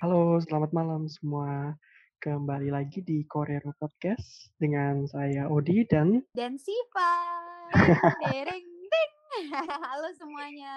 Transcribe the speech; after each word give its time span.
Halo, 0.00 0.40
selamat 0.40 0.72
malam 0.72 1.04
semua. 1.12 1.76
Kembali 2.24 2.72
lagi 2.72 3.04
di 3.04 3.20
Korero 3.28 3.76
Podcast 3.76 4.48
dengan 4.56 5.04
saya 5.04 5.44
Odi 5.44 5.84
dan 5.84 6.24
Dan 6.32 6.56
Siva. 6.56 7.12
Dereng 8.24 8.64
ding. 8.64 9.12
Halo 9.92 10.08
semuanya. 10.16 10.76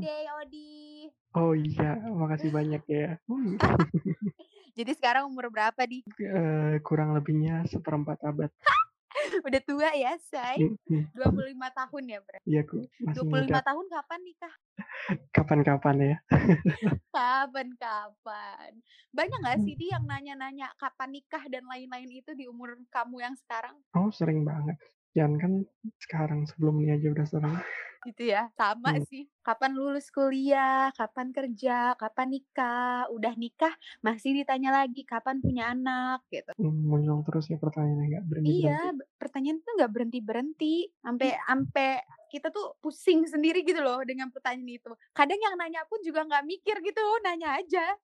Day 0.00 0.24
Odi. 0.40 1.12
Oh 1.36 1.52
iya, 1.52 2.00
makasih 2.08 2.48
banyak 2.48 2.80
ya. 2.88 3.20
Hmm, 3.28 3.60
Jadi 4.80 4.96
sekarang 4.96 5.28
umur 5.28 5.52
berapa 5.52 5.84
di? 5.84 6.00
eh, 6.16 6.80
kurang 6.80 7.12
lebihnya 7.12 7.68
seperempat 7.68 8.24
abad. 8.24 8.48
Udah 9.44 9.62
tua 9.62 9.90
ya, 9.94 10.12
say? 10.18 10.56
Hmm, 10.58 10.76
hmm. 10.88 11.04
25 11.14 11.68
tahun 11.70 12.02
ya, 12.08 12.18
Bre? 12.24 12.38
Iya, 12.44 12.60
aku 12.66 12.76
masih 13.02 13.22
25 13.22 13.48
muda. 13.48 13.60
tahun 13.62 13.84
kapan 13.90 14.20
nikah? 14.26 14.54
Kapan-kapan 15.34 15.96
ya. 15.98 16.16
Kapan-kapan. 17.16 18.70
Banyak 19.14 19.38
nggak 19.42 19.58
sih 19.64 19.74
di 19.78 19.86
yang 19.90 20.04
nanya-nanya 20.04 20.70
kapan 20.76 21.18
nikah 21.18 21.42
dan 21.50 21.64
lain-lain 21.66 22.10
itu 22.10 22.30
di 22.34 22.44
umur 22.46 22.76
kamu 22.92 23.22
yang 23.24 23.34
sekarang? 23.38 23.76
Oh, 23.96 24.10
sering 24.12 24.44
banget. 24.44 24.76
Jangan 25.18 25.34
kan 25.42 25.52
sekarang 26.04 26.40
sebelum 26.50 26.74
ini 26.82 26.90
aja 26.96 27.08
udah 27.14 27.26
sering. 27.32 27.56
Gitu 28.06 28.22
ya, 28.32 28.40
sama 28.58 28.90
Hmm. 28.90 29.04
sih. 29.08 29.22
Kapan 29.46 29.72
lulus 29.78 30.06
kuliah, 30.16 30.88
kapan 30.98 31.28
kerja, 31.36 31.98
kapan 32.00 32.28
nikah, 32.34 33.10
udah 33.14 33.32
nikah 33.42 33.74
masih 34.06 34.30
ditanya 34.38 34.70
lagi 34.78 35.02
kapan 35.12 35.36
punya 35.44 35.62
anak 35.74 36.18
gitu. 36.34 36.52
Hmm, 36.58 36.76
muncul 36.90 37.18
terus 37.26 37.44
ya 37.52 37.56
pertanyaannya 37.64 38.06
nggak 38.10 38.26
berhenti 38.30 38.62
Iya, 38.62 38.94
pertanyaan 39.18 39.58
tuh 39.66 39.72
nggak 39.76 39.92
berhenti 39.94 40.18
berhenti, 40.22 40.74
sampai 41.02 41.28
sampai 41.42 41.88
kita 42.32 42.48
tuh 42.54 42.76
pusing 42.80 43.26
sendiri 43.26 43.64
gitu 43.66 43.80
loh 43.82 44.00
dengan 44.06 44.30
pertanyaan 44.30 44.68
itu. 44.78 44.90
Kadang 45.16 45.40
yang 45.42 45.54
nanya 45.58 45.82
pun 45.90 45.98
juga 46.06 46.22
nggak 46.28 46.44
mikir 46.46 46.76
gitu, 46.86 47.02
nanya 47.26 47.58
aja, 47.58 47.98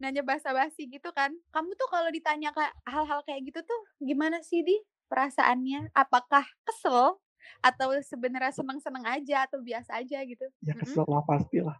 nanya 0.00 0.22
basa-basi 0.24 0.86
gitu 0.88 1.10
kan. 1.12 1.34
Kamu 1.52 1.74
tuh 1.76 1.88
kalau 1.90 2.08
ditanya 2.12 2.54
hal-hal 2.86 3.20
kayak 3.26 3.42
gitu 3.50 3.60
tuh 3.66 3.80
gimana 4.00 4.40
sih 4.46 4.62
di 4.64 4.78
perasaannya? 5.10 5.90
Apakah 5.90 6.46
kesel 6.62 7.18
atau 7.58 7.88
sebenarnya 8.06 8.54
seneng-seneng 8.54 9.04
aja 9.10 9.50
atau 9.50 9.58
biasa 9.58 9.98
aja 9.98 10.22
gitu? 10.22 10.46
Ya 10.62 10.78
kesel 10.78 11.04
lah 11.10 11.26
pastilah. 11.26 11.76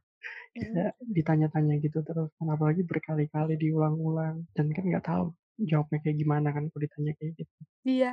mm-mm. 0.59 0.75
Kayak 0.75 0.93
ditanya-tanya 1.01 1.75
gitu 1.79 2.03
terus. 2.03 2.35
Kan 2.37 2.51
apalagi 2.51 2.83
berkali-kali 2.83 3.55
diulang-ulang. 3.55 4.45
Dan 4.53 4.75
kan 4.75 4.85
nggak 4.85 5.07
tahu 5.07 5.31
jawabnya 5.61 5.99
kayak 6.01 6.17
gimana 6.17 6.49
kan 6.51 6.67
kalau 6.73 6.81
ditanya 6.83 7.13
kayak 7.21 7.33
gitu. 7.37 7.61
Iya, 7.85 8.13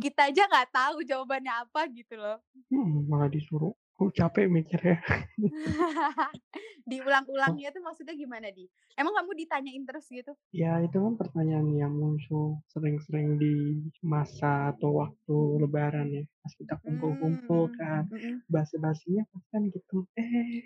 kita 0.00 0.32
aja 0.32 0.42
nggak 0.48 0.70
tahu 0.72 0.96
jawabannya 1.04 1.52
apa 1.52 1.88
gitu 1.92 2.16
loh. 2.16 2.40
Hmm, 2.72 3.08
malah 3.08 3.28
disuruh. 3.28 3.72
Aku 4.00 4.08
capek 4.16 4.48
mikirnya. 4.48 4.96
Diulang-ulangnya 6.88 7.68
tuh 7.68 7.84
maksudnya 7.84 8.16
gimana 8.16 8.48
di? 8.48 8.64
Emang 8.96 9.12
kamu 9.12 9.44
ditanyain 9.44 9.84
terus 9.84 10.08
gitu? 10.08 10.32
Ya 10.56 10.80
itu 10.80 10.96
kan 10.96 11.20
pertanyaan 11.20 11.68
yang 11.76 11.92
muncul 11.92 12.64
sering-sering 12.72 13.36
di 13.36 13.76
masa 14.00 14.72
atau 14.72 15.04
waktu 15.04 15.36
lebaran 15.60 16.08
ya. 16.16 16.24
Pas 16.40 16.52
kita 16.56 16.80
kumpul-kumpul 16.80 17.68
Hmm, 17.68 17.76
kan. 17.76 18.02
mm-mm. 18.08 18.40
Bahasa-basinya 18.48 19.28
pas 19.28 19.44
kan 19.52 19.68
gitu. 19.68 20.08
Eh, 20.16 20.64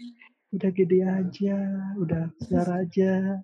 udah 0.54 0.70
gede 0.70 1.02
aja. 1.02 1.58
Udah 1.98 2.30
besar 2.38 2.70
aja. 2.86 3.42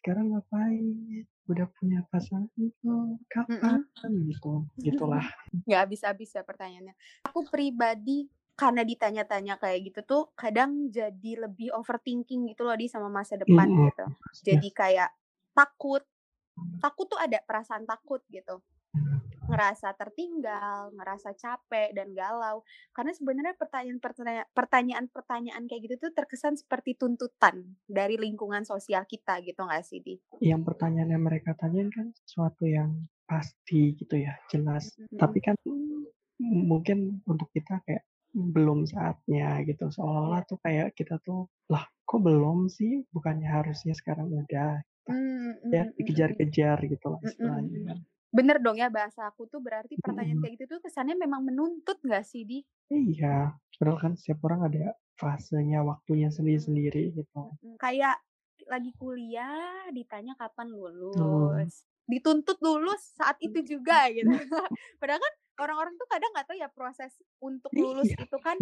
Sekarang 0.00 0.32
ngapain? 0.32 1.28
Udah 1.52 1.68
punya 1.76 2.00
pasangan 2.08 2.48
belum? 2.56 3.20
Kapan? 3.28 3.84
Gitu. 4.24 4.64
Gitulah. 4.80 5.28
Nggak 5.68 5.80
habis-habis 5.84 6.32
ya 6.32 6.40
pertanyaannya. 6.40 6.96
Aku 7.28 7.44
pribadi 7.44 8.32
karena 8.58 8.82
ditanya-tanya 8.82 9.54
kayak 9.62 9.86
gitu 9.86 10.00
tuh 10.02 10.22
kadang 10.34 10.90
jadi 10.90 11.46
lebih 11.46 11.70
overthinking 11.78 12.50
gitu 12.50 12.66
loh 12.66 12.74
di 12.74 12.90
sama 12.90 13.06
masa 13.06 13.38
depan 13.38 13.70
Mm-mm. 13.70 13.86
gitu. 13.86 14.04
Jadi 14.50 14.68
kayak 14.74 15.14
takut. 15.54 16.02
Takut 16.82 17.06
tuh 17.06 17.22
ada 17.22 17.38
perasaan 17.38 17.86
takut 17.86 18.18
gitu. 18.26 18.58
Ngerasa 19.46 19.94
tertinggal, 19.94 20.90
ngerasa 20.90 21.38
capek 21.38 21.94
dan 21.94 22.10
galau. 22.18 22.66
Karena 22.90 23.14
sebenarnya 23.14 23.54
pertanyaan-pertanyaan 23.54 24.50
pertanyaan-pertanyaan 24.50 25.64
kayak 25.70 25.82
gitu 25.86 25.94
tuh 26.10 26.12
terkesan 26.18 26.58
seperti 26.58 26.98
tuntutan 26.98 27.78
dari 27.86 28.18
lingkungan 28.18 28.66
sosial 28.66 29.06
kita 29.06 29.38
gitu 29.46 29.62
nggak 29.62 29.86
sih 29.86 30.02
di? 30.02 30.18
Yang 30.42 30.66
pertanyaan 30.66 31.14
yang 31.14 31.22
mereka 31.22 31.54
tanyain 31.54 31.94
kan 31.94 32.10
sesuatu 32.26 32.66
yang 32.66 33.06
pasti 33.22 33.94
gitu 33.94 34.18
ya. 34.18 34.34
Jelas. 34.50 34.98
Mm-mm. 34.98 35.14
Tapi 35.14 35.38
kan 35.38 35.54
mungkin 36.42 37.22
untuk 37.22 37.54
kita 37.54 37.86
kayak 37.86 38.02
belum 38.34 38.80
saatnya 38.92 39.62
gitu. 39.68 39.84
Seolah-olah 39.94 40.42
tuh 40.50 40.58
kayak 40.64 40.94
kita 40.98 41.14
tuh 41.26 41.48
lah 41.72 41.84
kok 42.08 42.20
belum 42.26 42.68
sih? 42.72 43.04
Bukannya 43.14 43.48
harusnya 43.48 43.92
sekarang 43.96 44.28
udah 44.32 44.82
Mm, 45.08 45.14
mm, 45.64 45.74
ya 45.74 45.82
mm, 45.88 45.92
mm, 45.98 45.98
dikejar-kejar 45.98 46.78
gitu 46.92 47.06
lah 47.12 47.20
istilahnya 47.28 47.78
kan. 47.88 47.98
Bener 48.36 48.56
dong 48.64 48.76
ya 48.82 48.88
bahasa 48.92 49.20
aku 49.30 49.42
tuh 49.52 49.60
berarti 49.66 49.94
pertanyaan 50.04 50.38
kayak 50.40 50.52
gitu 50.60 50.64
tuh 50.76 50.80
kesannya 50.84 51.16
memang 51.24 51.40
menuntut 51.48 51.98
nggak 52.06 52.24
sih 52.30 52.42
di? 52.50 52.58
iya. 53.00 53.36
Padahal 53.76 53.98
kan 54.02 54.12
setiap 54.18 54.38
orang 54.46 54.60
ada 54.68 54.84
fasenya 55.20 55.78
waktunya 55.90 56.28
sendiri-sendiri 56.36 57.02
gitu. 57.16 57.40
Kayak 57.82 58.16
lagi 58.70 58.90
kuliah 58.94 59.90
ditanya 59.96 60.34
kapan 60.38 60.68
Hmm. 61.14 61.68
lulus, 61.74 61.86
dituntut 62.08 62.56
lulus 62.64 63.12
saat 63.14 63.36
itu 63.38 63.60
juga 63.62 64.08
gitu. 64.08 64.26
Padahal 65.00 65.20
kan 65.20 65.34
orang-orang 65.58 65.94
tuh 66.00 66.08
kadang 66.08 66.30
nggak 66.32 66.46
tahu 66.48 66.56
ya 66.56 66.70
proses 66.72 67.12
untuk 67.38 67.68
lulus 67.74 68.08
iya 68.08 68.24
itu 68.24 68.38
kan 68.40 68.56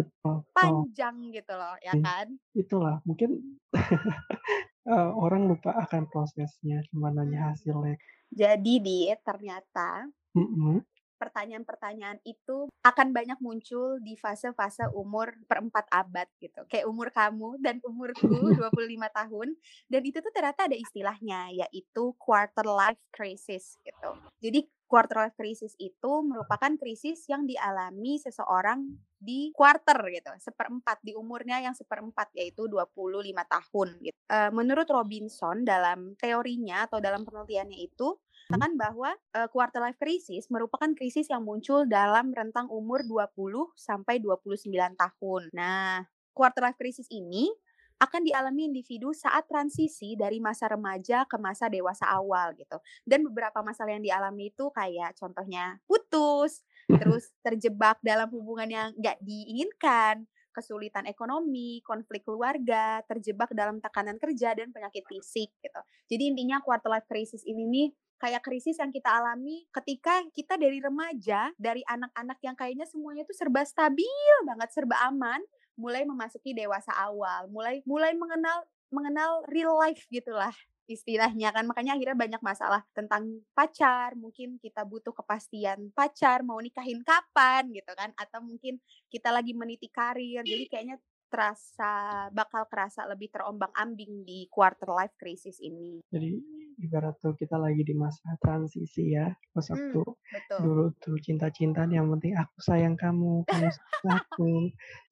panjang 0.51 1.15
gitu 1.31 1.53
loh 1.55 1.77
ya 1.79 1.93
Hmm. 1.95 2.03
kan? 2.03 2.27
itulah 2.51 2.99
mungkin 3.05 3.57
eh, 4.91 5.09
orang 5.15 5.47
lupa 5.47 5.77
akan 5.87 6.09
prosesnya 6.11 6.83
cuma 6.91 7.13
nanya 7.13 7.53
hasilnya 7.53 7.95
Jadi 8.27 8.73
di 8.83 9.07
ternyata 9.23 10.03
Mm-mm. 10.35 10.83
Pertanyaan-pertanyaan 11.17 12.21
itu 12.23 12.69
akan 12.85 13.11
banyak 13.11 13.37
muncul 13.43 13.99
di 13.99 14.15
fase-fase 14.15 14.87
umur 14.93 15.33
perempat 15.49 15.89
abad 15.91 16.29
gitu. 16.39 16.63
Kayak 16.71 16.87
umur 16.87 17.11
kamu 17.11 17.59
dan 17.59 17.81
umurku 17.83 18.29
25 18.61 18.71
tahun. 19.11 19.47
Dan 19.91 20.01
itu 20.05 20.17
tuh 20.23 20.31
ternyata 20.31 20.69
ada 20.69 20.77
istilahnya 20.77 21.51
yaitu 21.51 22.15
quarter 22.15 22.63
life 22.63 23.01
crisis 23.11 23.75
gitu. 23.83 24.09
Jadi 24.39 24.69
quarter 24.87 25.27
life 25.27 25.35
crisis 25.35 25.75
itu 25.77 26.11
merupakan 26.23 26.71
krisis 26.79 27.27
yang 27.27 27.43
dialami 27.43 28.15
seseorang 28.17 28.87
di 29.19 29.51
quarter 29.51 29.99
gitu, 30.07 30.31
seperempat 30.39 31.03
di 31.03 31.11
umurnya 31.11 31.59
yang 31.59 31.75
seperempat 31.75 32.31
yaitu 32.33 32.71
25 32.71 32.95
tahun 33.43 33.87
gitu. 33.99 34.17
Eh, 34.31 34.51
menurut 34.55 34.87
Robinson 34.87 35.67
dalam 35.67 36.15
teorinya 36.15 36.87
atau 36.87 37.03
dalam 37.03 37.27
penelitiannya 37.27 37.77
itu 37.77 38.15
mengatakan 38.47 38.79
bahwa 38.79 39.11
uh, 39.35 39.47
quarter 39.51 39.83
life 39.83 39.99
crisis 39.99 40.47
merupakan 40.47 40.87
krisis 40.95 41.27
yang 41.27 41.43
muncul 41.43 41.83
dalam 41.83 42.31
rentang 42.31 42.71
umur 42.71 43.03
20 43.03 43.75
sampai 43.75 44.23
29 44.23 44.71
tahun. 44.95 45.43
Nah, 45.51 46.07
quarter 46.31 46.63
life 46.63 46.79
crisis 46.79 47.11
ini 47.11 47.51
akan 47.97 48.23
dialami 48.23 48.69
individu 48.69 49.09
saat 49.11 49.49
transisi 49.49 50.13
dari 50.13 50.37
masa 50.37 50.69
remaja 50.69 51.25
ke 51.25 51.35
masa 51.35 51.67
dewasa 51.67 52.07
awal 52.07 52.53
gitu. 52.55 52.77
Dan 53.03 53.25
beberapa 53.27 53.59
masalah 53.65 53.97
yang 53.97 54.05
dialami 54.05 54.53
itu 54.53 54.69
kayak 54.71 55.17
contohnya 55.17 55.81
putus, 55.89 56.63
terus 57.01 57.33
terjebak 57.43 57.99
dalam 57.99 58.31
hubungan 58.31 58.69
yang 58.69 58.87
nggak 58.95 59.17
diinginkan, 59.19 60.23
kesulitan 60.55 61.03
ekonomi, 61.09 61.81
konflik 61.83 62.23
keluarga, 62.23 63.01
terjebak 63.09 63.51
dalam 63.51 63.83
tekanan 63.83 64.15
kerja 64.21 64.55
dan 64.55 64.71
penyakit 64.71 65.03
fisik 65.09 65.51
gitu. 65.59 65.81
Jadi 66.07 66.23
intinya 66.31 66.61
quarter 66.61 66.89
life 66.89 67.09
crisis 67.09 67.43
ini 67.43 67.65
nih 67.65 67.87
kayak 68.17 68.41
krisis 68.41 68.77
yang 68.81 68.89
kita 68.89 69.09
alami 69.09 69.65
ketika 69.69 70.25
kita 70.33 70.57
dari 70.57 70.81
remaja, 70.81 71.53
dari 71.55 71.81
anak-anak 71.85 72.37
yang 72.41 72.55
kayaknya 72.57 72.85
semuanya 72.89 73.23
tuh 73.23 73.37
serba 73.37 73.61
stabil 73.63 74.35
banget, 74.45 74.69
serba 74.73 74.97
aman, 75.05 75.41
mulai 75.77 76.03
memasuki 76.03 76.57
dewasa 76.57 76.91
awal, 76.97 77.45
mulai 77.53 77.85
mulai 77.85 78.17
mengenal 78.17 78.65
mengenal 78.89 79.45
real 79.47 79.77
life 79.77 80.09
gitulah 80.09 80.53
istilahnya 80.89 81.53
kan. 81.53 81.67
Makanya 81.69 81.99
akhirnya 81.99 82.17
banyak 82.17 82.41
masalah 82.41 82.81
tentang 82.95 83.43
pacar 83.53 84.17
mungkin 84.17 84.57
kita 84.57 84.81
butuh 84.87 85.13
kepastian 85.13 85.93
pacar 85.93 86.41
mau 86.41 86.57
nikahin 86.57 87.03
kapan 87.05 87.69
gitu 87.69 87.91
kan 87.93 88.15
atau 88.17 88.41
mungkin 88.41 88.81
kita 89.11 89.29
lagi 89.29 89.53
meniti 89.53 89.91
karir. 89.91 90.41
Jadi 90.41 90.65
kayaknya 90.65 90.97
terasa 91.27 92.27
bakal 92.31 92.65
kerasa 92.71 93.03
lebih 93.03 93.27
terombang 93.27 93.71
ambing 93.75 94.23
di 94.23 94.47
quarter 94.47 94.87
life 94.95 95.13
crisis 95.19 95.59
ini. 95.59 95.99
Jadi 96.07 96.56
ibarat 96.85 97.15
tuh 97.23 97.33
kita 97.37 97.55
lagi 97.57 97.81
di 97.85 97.93
masa 97.97 98.37
transisi 98.43 99.13
ya 99.17 99.33
pas 99.53 99.65
hmm, 99.69 99.73
waktu 99.73 100.01
betul 100.31 100.63
dulu 100.63 100.83
tuh 101.01 101.17
cinta-cintaan 101.21 101.91
yang 101.93 102.07
penting 102.13 102.33
aku 102.37 102.57
sayang 102.61 102.95
kamu 102.97 103.45
kamu 103.49 103.67
sayang 103.77 104.17
aku 104.21 104.49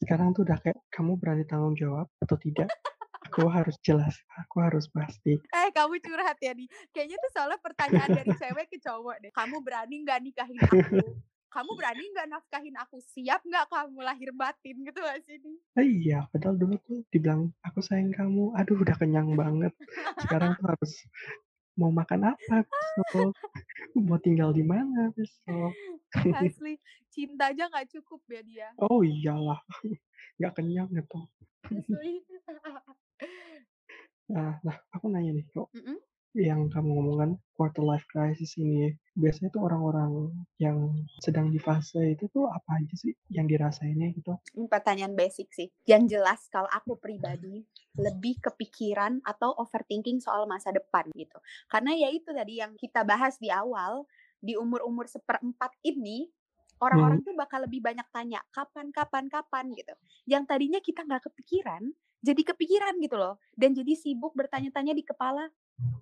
sekarang 0.01 0.29
tuh 0.35 0.41
udah 0.47 0.57
kayak 0.61 0.79
kamu 0.93 1.11
berani 1.21 1.43
tanggung 1.49 1.75
jawab 1.77 2.07
atau 2.23 2.37
tidak 2.37 2.69
aku 3.25 3.49
harus 3.49 3.75
jelas 3.81 4.15
aku 4.37 4.55
harus 4.61 4.85
pasti 4.93 5.41
Eh, 5.55 5.69
kamu 5.71 6.03
curhat 6.03 6.37
ya, 6.43 6.51
nih. 6.51 6.67
Kayaknya 6.91 7.17
tuh 7.23 7.31
soalnya 7.31 7.59
pertanyaan 7.63 8.11
dari 8.11 8.31
cewek 8.35 8.67
ke 8.67 8.77
cowok 8.83 9.23
deh. 9.23 9.31
Kamu 9.31 9.63
berani 9.63 10.03
nggak 10.03 10.19
nikahin 10.25 10.59
aku? 10.59 11.15
"Kamu 11.47 11.71
berani 11.79 12.03
nggak 12.11 12.27
nafkahin 12.27 12.75
aku? 12.75 12.99
Siap 12.99 13.41
nggak 13.47 13.65
kamu 13.71 13.99
lahir 14.03 14.29
batin?" 14.35 14.75
Gitu 14.83 14.99
nggak 14.99 15.19
sih, 15.23 15.37
Di? 15.39 15.53
Eh, 15.79 15.87
iya, 16.03 16.27
padahal 16.31 16.55
dulu 16.59 16.75
tuh 16.83 16.97
dibilang, 17.11 17.51
"Aku 17.63 17.79
sayang 17.79 18.11
kamu," 18.11 18.51
aduh 18.59 18.75
udah 18.83 18.95
kenyang 18.99 19.31
banget. 19.39 19.71
Sekarang 20.19 20.55
tuh 20.59 20.65
harus 20.71 20.91
mau 21.75 21.91
makan 21.91 22.31
apa 22.35 22.63
besok, 22.63 23.35
mau 23.99 24.19
tinggal 24.19 24.55
di 24.55 24.63
mana 24.63 25.11
besok. 25.11 25.71
Asli, 26.39 26.79
cinta 27.11 27.51
aja 27.51 27.67
nggak 27.67 27.91
cukup 27.99 28.23
ya, 28.31 28.41
dia. 28.41 28.69
Oh, 28.79 29.03
iyalah, 29.03 29.59
nggak 30.39 30.53
kenyang 30.55 30.89
itu. 30.91 31.21
Asli. 31.67 32.23
Nah 34.25 34.57
nah, 34.65 34.77
aku 34.89 35.05
nanya 35.11 35.37
nih, 35.37 35.45
kok 35.53 35.69
Mhm. 35.75 35.97
Yang 36.47 36.61
kamu 36.73 36.89
ngomong 36.95 37.17
kan 37.21 37.31
quarter 37.57 37.83
life 37.89 38.05
crisis 38.11 38.51
ini, 38.61 38.93
biasanya 39.21 39.49
tuh 39.55 39.63
orang-orang 39.67 40.11
yang 40.65 40.77
sedang 41.25 41.47
di 41.53 41.59
fase 41.67 42.01
itu 42.15 42.25
tuh 42.35 42.45
apa 42.57 42.69
aja 42.79 42.95
sih 43.03 43.13
yang 43.35 43.47
dirasainnya 43.51 44.07
gitu? 44.17 44.33
Ini 44.55 44.71
pertanyaan 44.71 45.19
basic 45.19 45.51
sih. 45.51 45.67
Yang 45.83 46.15
jelas 46.17 46.47
kalau 46.47 46.69
aku 46.71 46.95
pribadi 46.95 47.67
lebih 47.99 48.39
kepikiran 48.39 49.19
atau 49.27 49.51
overthinking 49.59 50.23
soal 50.23 50.47
masa 50.47 50.71
depan 50.71 51.11
gitu. 51.15 51.35
Karena 51.67 51.91
ya 51.95 52.07
itu 52.11 52.31
tadi 52.31 52.63
yang 52.63 52.79
kita 52.79 53.03
bahas 53.03 53.35
di 53.39 53.51
awal, 53.51 54.07
di 54.39 54.55
umur-umur 54.55 55.11
seperempat 55.11 55.75
ini, 55.83 56.31
orang-orang 56.79 57.19
Hmm. 57.19 57.25
tuh 57.27 57.35
bakal 57.35 57.67
lebih 57.67 57.83
banyak 57.83 58.07
tanya, 58.15 58.43
"Kapan 58.55 58.95
kapan 58.95 59.27
kapan?" 59.27 59.75
Gitu. 59.75 59.91
Yang 60.27 60.43
tadinya 60.47 60.79
kita 60.79 61.03
nggak 61.03 61.23
kepikiran, 61.31 61.83
jadi 62.23 62.41
kepikiran 62.55 62.95
gitu 63.03 63.15
loh. 63.19 63.35
Dan 63.59 63.75
jadi 63.75 63.91
sibuk 63.95 64.35
bertanya-tanya 64.39 64.95
di 64.95 65.03
kepala, 65.03 65.51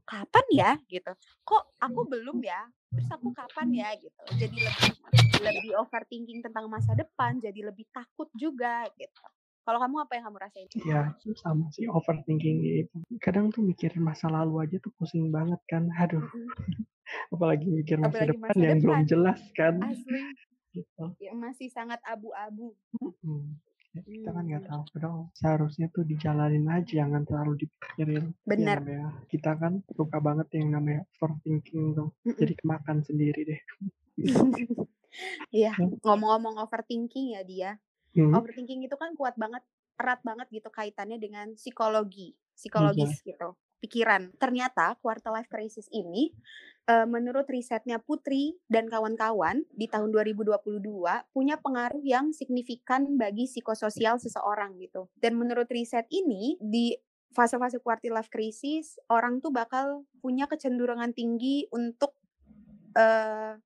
"Kapan 0.06 0.46
ya?" 0.52 0.72
Gitu. 0.90 1.12
"Kok 1.46 1.64
aku 1.80 2.02
belum 2.10 2.38
ya? 2.44 2.68
Terus 2.92 3.10
aku 3.12 3.30
kapan 3.34 3.68
ya?" 3.74 3.90
Gitu. 3.98 4.22
Jadi 4.40 4.58
lebih 4.62 4.92
lebih 5.44 5.72
overthinking 5.82 6.40
tentang 6.46 6.66
masa 6.72 6.94
depan, 6.94 7.42
jadi 7.42 7.70
lebih 7.72 7.86
takut 7.92 8.30
juga 8.38 8.88
gitu. 8.96 9.24
Kalau 9.64 9.80
kamu 9.80 9.96
apa 10.04 10.12
yang 10.20 10.24
kamu 10.28 10.38
rasain? 10.44 10.68
Itu 10.68 11.32
sama 11.40 11.72
sih 11.72 11.88
overthinking 11.88 12.58
itu. 12.84 12.98
Kadang 13.24 13.48
tuh 13.48 13.64
mikirin 13.64 14.04
masa 14.04 14.28
lalu 14.28 14.68
aja 14.68 14.76
tuh 14.84 14.92
pusing 15.00 15.32
banget 15.32 15.60
kan, 15.72 15.88
aduh. 15.96 16.20
Apalagi 17.34 17.68
mikir 17.70 17.96
masa 18.00 18.28
Apalagi 18.28 18.32
depan 18.36 18.50
masa 18.52 18.64
yang 18.64 18.80
belum 18.84 19.00
depan. 19.04 19.12
jelas 19.12 19.40
kan. 19.56 19.74
Asli. 19.80 20.24
Gitu. 20.74 21.06
Ya 21.22 21.32
masih 21.38 21.70
sangat 21.72 22.02
abu-abu. 22.04 22.74
Ya 23.96 24.02
kita 24.10 24.30
kan 24.36 24.44
nggak 24.50 24.66
Mmm. 24.66 24.70
tahu, 24.70 24.82
padahal 24.94 25.20
seharusnya 25.40 25.86
tuh 25.96 26.02
dijalanin 26.12 26.66
aja, 26.76 26.92
jangan 27.06 27.22
terlalu 27.30 27.54
dipikirin. 27.62 28.26
Ya 28.58 28.66
Bener. 28.66 28.76
namanya 28.76 29.08
kita 29.32 29.52
kan 29.62 29.74
suka 29.98 30.18
banget 30.28 30.48
yang 30.58 30.70
namanya 30.76 31.02
overthinking 31.22 31.84
tuh, 31.98 32.10
Mhm. 32.26 32.36
jadi 32.42 32.54
kemakan 32.60 32.98
sendiri 33.08 33.40
deh. 33.50 33.62
Iya, 35.54 35.74
Hmm. 35.78 35.98
ngomong-ngomong 36.06 36.56
overthinking 36.64 37.36
ya, 37.38 37.42
Di, 37.48 37.56
ya. 37.66 37.74
Mhm. 38.16 38.44
Overthinking 38.44 38.86
itu 38.88 38.96
kan 39.00 39.14
kuat 39.20 39.36
banget, 39.40 39.64
erat 40.00 40.22
banget 40.26 40.48
gitu 40.54 40.70
kaitannya 40.74 41.18
dengan 41.22 41.54
psikologi, 41.60 42.36
Iya. 42.76 43.14
psikologis 43.14 43.22
gitu, 43.26 43.56
pikiran. 43.84 44.32
Ternyata 44.40 44.96
quarter 45.04 45.36
life 45.36 45.52
crisis 45.52 45.92
ini, 45.92 46.32
eee, 46.88 47.04
menurut 47.04 47.44
risetnya 47.52 48.00
Putri 48.00 48.56
dan 48.72 48.88
kawan-kawan 48.88 49.68
di 49.76 49.92
tahun 49.92 50.16
2022 50.16 51.28
punya 51.36 51.60
pengaruh 51.60 52.00
yang 52.00 52.32
signifikan 52.32 53.20
bagi 53.20 53.52
psikososial 53.52 54.16
seseorang 54.24 54.80
gitu. 54.80 55.12
Dan 55.20 55.36
menurut 55.36 55.68
riset 55.68 56.08
ini, 56.08 56.56
di 56.64 56.96
fase-fase 57.36 57.84
quarter 57.84 58.16
life 58.16 58.32
crisis, 58.32 58.96
orang 59.12 59.44
tuh 59.44 59.52
bakal 59.52 60.08
punya 60.24 60.48
kecenderungan 60.48 61.12
tinggi 61.12 61.68
untuk, 61.76 62.16
eee, 62.96 63.60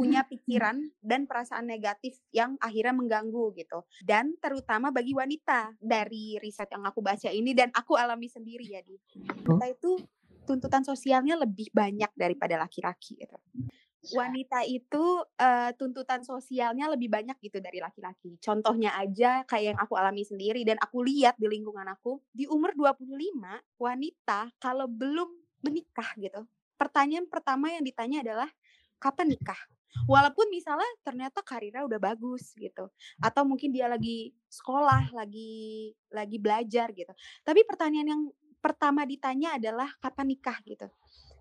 punya 0.00 0.24
pikiran 0.24 0.88
dan 1.04 1.28
perasaan 1.28 1.68
negatif 1.68 2.16
yang 2.32 2.56
akhirnya 2.56 2.96
mengganggu 2.96 3.52
gitu. 3.52 3.84
Dan 4.00 4.32
terutama 4.40 4.88
bagi 4.88 5.12
wanita, 5.12 5.76
dari 5.76 6.40
riset 6.40 6.72
yang 6.72 6.88
aku 6.88 7.04
baca 7.04 7.28
ini 7.28 7.52
dan 7.52 7.68
aku 7.76 8.00
alami 8.00 8.32
sendiri 8.32 8.64
ya, 8.64 8.80
Di. 8.80 8.96
Oh. 9.44 9.60
Wanita 9.60 9.66
itu 9.68 9.90
tuntutan 10.48 10.82
sosialnya 10.82 11.36
lebih 11.36 11.68
banyak 11.70 12.10
daripada 12.16 12.56
laki-laki 12.56 13.20
gitu. 13.20 13.36
Wanita 14.16 14.64
itu, 14.64 15.04
eee, 15.36 15.76
tuntutan 15.76 16.24
sosialnya 16.24 16.88
lebih 16.88 17.12
banyak 17.12 17.36
gitu 17.44 17.60
dari 17.60 17.84
laki-laki. 17.84 18.40
Contohnya 18.40 18.96
aja 18.96 19.44
kayak 19.44 19.76
yang 19.76 19.78
aku 19.78 19.94
alami 20.00 20.24
sendiri 20.24 20.64
dan 20.64 20.80
aku 20.80 21.04
lihat 21.04 21.36
di 21.36 21.44
lingkungan 21.46 21.84
aku, 21.84 22.24
di 22.32 22.48
umur 22.48 22.72
25, 22.72 23.60
wanita 23.76 24.48
kalau 24.56 24.88
belum 24.88 25.28
menikah 25.60 26.16
gitu, 26.16 26.48
pertanyaan 26.80 27.28
pertama 27.28 27.68
yang 27.76 27.84
ditanya 27.84 28.24
adalah, 28.24 28.48
"Kapan 28.96 29.36
nikah?" 29.36 29.60
Walaupun 30.08 30.48
misalnya 30.52 30.88
ternyata 31.06 31.40
karirnya 31.44 31.84
udah 31.86 31.98
bagus 32.02 32.52
gitu, 32.58 32.90
atau 33.22 33.42
mungkin 33.46 33.70
dia 33.74 33.86
lagi 33.90 34.32
sekolah, 34.50 35.12
lagi 35.14 35.92
lagi 36.12 36.36
belajar 36.42 36.90
gitu. 36.94 37.12
Tapi 37.46 37.60
pertanyaan 37.68 38.08
yang 38.18 38.22
pertama 38.60 39.04
ditanya 39.08 39.56
adalah, 39.58 39.88
"Kapan 40.02 40.32
nikah?" 40.36 40.58
Gitu. 40.66 40.86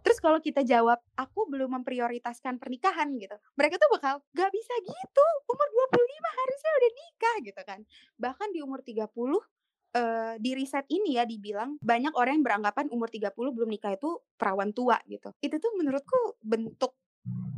Terus 0.05 0.19
kalau 0.23 0.39
kita 0.43 0.63
jawab, 0.67 0.99
"Aku 1.19 1.47
belum 1.51 1.75
memprioritaskan 1.83 2.57
pernikahan," 2.61 3.11
gitu, 3.21 3.35
mereka 3.59 3.77
tuh 3.81 3.89
bakal, 3.95 4.21
"Nggak 4.35 4.51
bisa 4.55 4.73
gitu, 4.83 5.25
umur 5.51 5.67
25 5.73 6.31
harusnya 6.43 6.71
udah 6.79 6.91
nikah," 6.97 7.35
gitu 7.45 7.61
kan. 7.67 7.79
Bahkan 8.21 8.49
di 8.55 8.59
umur 8.65 8.81
30, 8.85 9.39
eee, 9.95 10.35
di 10.43 10.51
riset 10.57 10.85
ini 10.91 11.17
ya 11.19 11.25
dibilang, 11.27 11.77
banyak 11.83 12.13
orang 12.17 12.41
yang 12.41 12.45
beranggapan 12.47 12.87
umur 12.93 13.09
30 13.11 13.51
belum 13.55 13.69
nikah 13.73 13.95
itu 13.97 14.19
perawan 14.39 14.71
tua 14.75 14.99
gitu. 15.09 15.31
Itu 15.43 15.57
tuh 15.63 15.71
menurutku 15.79 16.39
bentuk, 16.43 16.95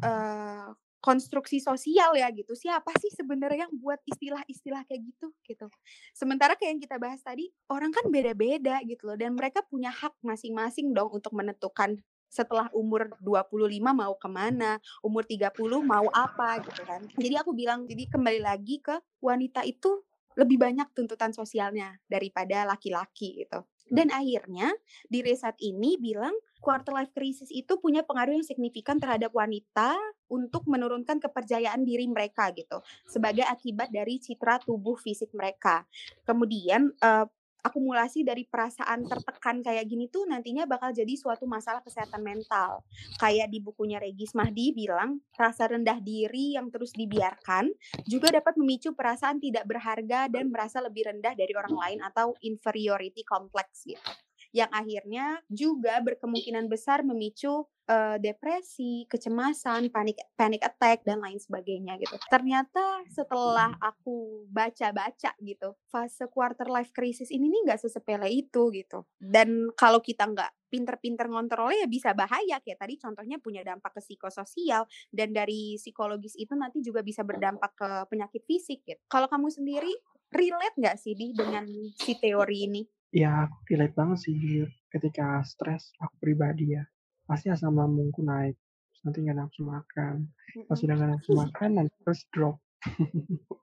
eee, 0.03 0.69
konstruksi 1.01 1.57
sosial 1.63 2.13
ya 2.13 2.29
gitu. 2.29 2.53
Siapa 2.53 2.93
sih 3.01 3.09
sebenarnya 3.13 3.65
yang 3.69 3.73
buat 3.81 3.97
istilah-istilah 4.05 4.85
kayak 4.85 5.01
gitu, 5.09 5.27
gitu. 5.47 5.67
Sementara 6.13 6.53
kayak 6.57 6.77
yang 6.77 6.81
kita 6.83 6.97
bahas 7.01 7.21
tadi, 7.25 7.49
orang 7.73 7.89
kan 7.93 8.05
beda-beda 8.13 8.81
gitu 8.85 9.09
loh 9.09 9.17
dan 9.17 9.33
mereka 9.33 9.65
punya 9.65 9.89
hak 9.89 10.13
masing-masing 10.21 10.93
dong 10.93 11.09
untuk 11.13 11.33
menentukan 11.33 11.97
setelah 12.31 12.69
umur 12.71 13.11
25 13.19 13.91
mau 13.91 14.13
ke 14.15 14.29
mana, 14.31 14.79
umur 15.03 15.25
30 15.27 15.81
mau 15.83 16.07
apa 16.13 16.61
gitu 16.63 16.85
kan. 16.87 17.09
Jadi 17.19 17.35
aku 17.41 17.51
bilang, 17.57 17.83
jadi 17.89 18.07
kembali 18.07 18.39
lagi 18.45 18.79
ke 18.79 18.95
wanita 19.19 19.65
itu 19.67 19.99
lebih 20.39 20.55
banyak 20.61 20.87
tuntutan 20.95 21.35
sosialnya 21.35 21.99
daripada 22.07 22.63
laki-laki 22.63 23.43
gitu. 23.43 23.65
Dan 23.91 24.07
akhirnya 24.15 24.71
di 25.11 25.19
riset 25.19 25.59
ini 25.59 25.99
bilang, 25.99 26.31
quarter 26.63 26.95
life 26.95 27.11
crisis 27.11 27.51
itu 27.51 27.75
punya 27.83 28.05
pengaruh 28.07 28.37
yang 28.39 28.47
signifikan 28.47 29.01
terhadap 29.03 29.35
wanita 29.35 29.97
untuk 30.31 30.63
menurunkan 30.71 31.19
kepercayaan 31.19 31.83
diri 31.83 32.07
mereka 32.07 32.55
gitu, 32.55 32.79
sebagai 33.03 33.43
akibat 33.43 33.91
dari 33.91 34.21
citra 34.23 34.63
tubuh 34.63 34.95
fisik 34.95 35.35
mereka. 35.35 35.83
Kemudian, 36.23 36.95
eee, 37.03 37.25
akumulasi 37.61 38.25
dari 38.25 38.45
perasaan 38.45 39.05
tertekan 39.05 39.61
kayak 39.61 39.85
gini 39.85 40.09
tuh 40.09 40.25
nantinya 40.25 40.65
bakal 40.65 40.89
jadi 40.89 41.13
suatu 41.13 41.45
masalah 41.45 41.85
kesehatan 41.85 42.25
mental. 42.25 42.81
Kayak 43.21 43.53
di 43.53 43.61
bukunya 43.61 44.01
Regis 44.01 44.33
Mahdi 44.33 44.73
bilang, 44.73 45.21
rasa 45.37 45.69
rendah 45.69 46.01
diri 46.01 46.57
yang 46.57 46.73
terus 46.73 46.93
dibiarkan 46.97 47.69
juga 48.09 48.33
dapat 48.33 48.57
memicu 48.57 48.97
perasaan 48.97 49.37
tidak 49.37 49.69
berharga 49.69 50.27
dan 50.27 50.49
merasa 50.49 50.81
lebih 50.81 51.07
rendah 51.07 51.37
dari 51.37 51.53
orang 51.53 51.75
lain 51.77 51.99
atau 52.01 52.33
inferiority 52.41 53.21
complex 53.21 53.85
gitu. 53.85 54.11
Yang 54.51 54.71
akhirnya 54.75 55.25
juga 55.47 55.95
berkemungkinan 56.03 56.67
besar 56.67 57.07
memicu, 57.07 57.71
eee, 57.91 58.15
depresi, 58.23 59.03
kecemasan, 59.11 59.91
panik 59.91 60.15
panic 60.39 60.63
attack, 60.63 61.03
dan 61.03 61.19
lain 61.19 61.37
sebagainya 61.37 61.99
gitu. 61.99 62.15
Ternyata 62.31 63.03
setelah 63.11 63.75
aku 63.83 64.47
baca-baca 64.47 65.35
gitu, 65.43 65.75
fase 65.91 66.23
quarter 66.31 66.71
life 66.71 66.95
crisis 66.95 67.27
ini 67.27 67.51
nih 67.51 67.67
nggak 67.67 67.81
sesepele 67.83 68.31
itu 68.31 68.71
gitu. 68.71 69.03
Dan 69.19 69.75
kalau 69.75 69.99
kita 69.99 70.23
nggak 70.31 70.51
pinter-pinter 70.71 71.27
ngontrolnya 71.27 71.83
ya 71.83 71.87
bisa 71.91 72.15
bahaya, 72.15 72.63
kayak 72.63 72.79
tadi 72.79 72.95
contohnya 72.95 73.35
punya 73.43 73.59
dampak 73.59 73.99
ke 73.99 74.01
psikososial, 74.01 74.87
dan 75.11 75.35
dari 75.35 75.75
psikologis 75.75 76.39
itu 76.39 76.55
nanti 76.55 76.79
juga 76.79 77.03
bisa 77.03 77.27
berdampak 77.27 77.75
ke 77.75 77.89
penyakit 78.07 78.47
fisik 78.47 78.87
gitu. 78.87 79.01
Kalau 79.11 79.27
kamu 79.27 79.51
sendiri, 79.51 79.91
relate 80.31 80.79
nggak 80.79 80.95
sih, 80.95 81.11
Di, 81.11 81.35
dengan 81.35 81.67
si 81.99 82.15
teori 82.15 82.71
ini? 82.71 82.81
Ya, 83.11 83.51
aku 83.51 83.75
relate 83.75 83.91
banget 83.91 84.17
sih 84.23 84.63
ketika 84.87 85.43
stres, 85.43 85.91
aku 85.99 86.15
pribadi 86.23 86.79
ya. 86.79 86.87
Pasti 87.31 87.47
asam 87.47 87.79
lambungku 87.79 88.19
naik, 88.27 88.59
terus 88.59 88.99
nanti 89.07 89.23
nggak 89.23 89.37
nafsu 89.39 89.63
makan. 89.63 90.27
Pas 90.67 90.75
Mhm. 90.75 90.83
udah 90.83 90.95
nggak 90.99 91.11
nafsu 91.15 91.31
makan, 91.31 91.69
nanti 91.79 91.95
terus 92.03 92.21
drop. 92.35 92.59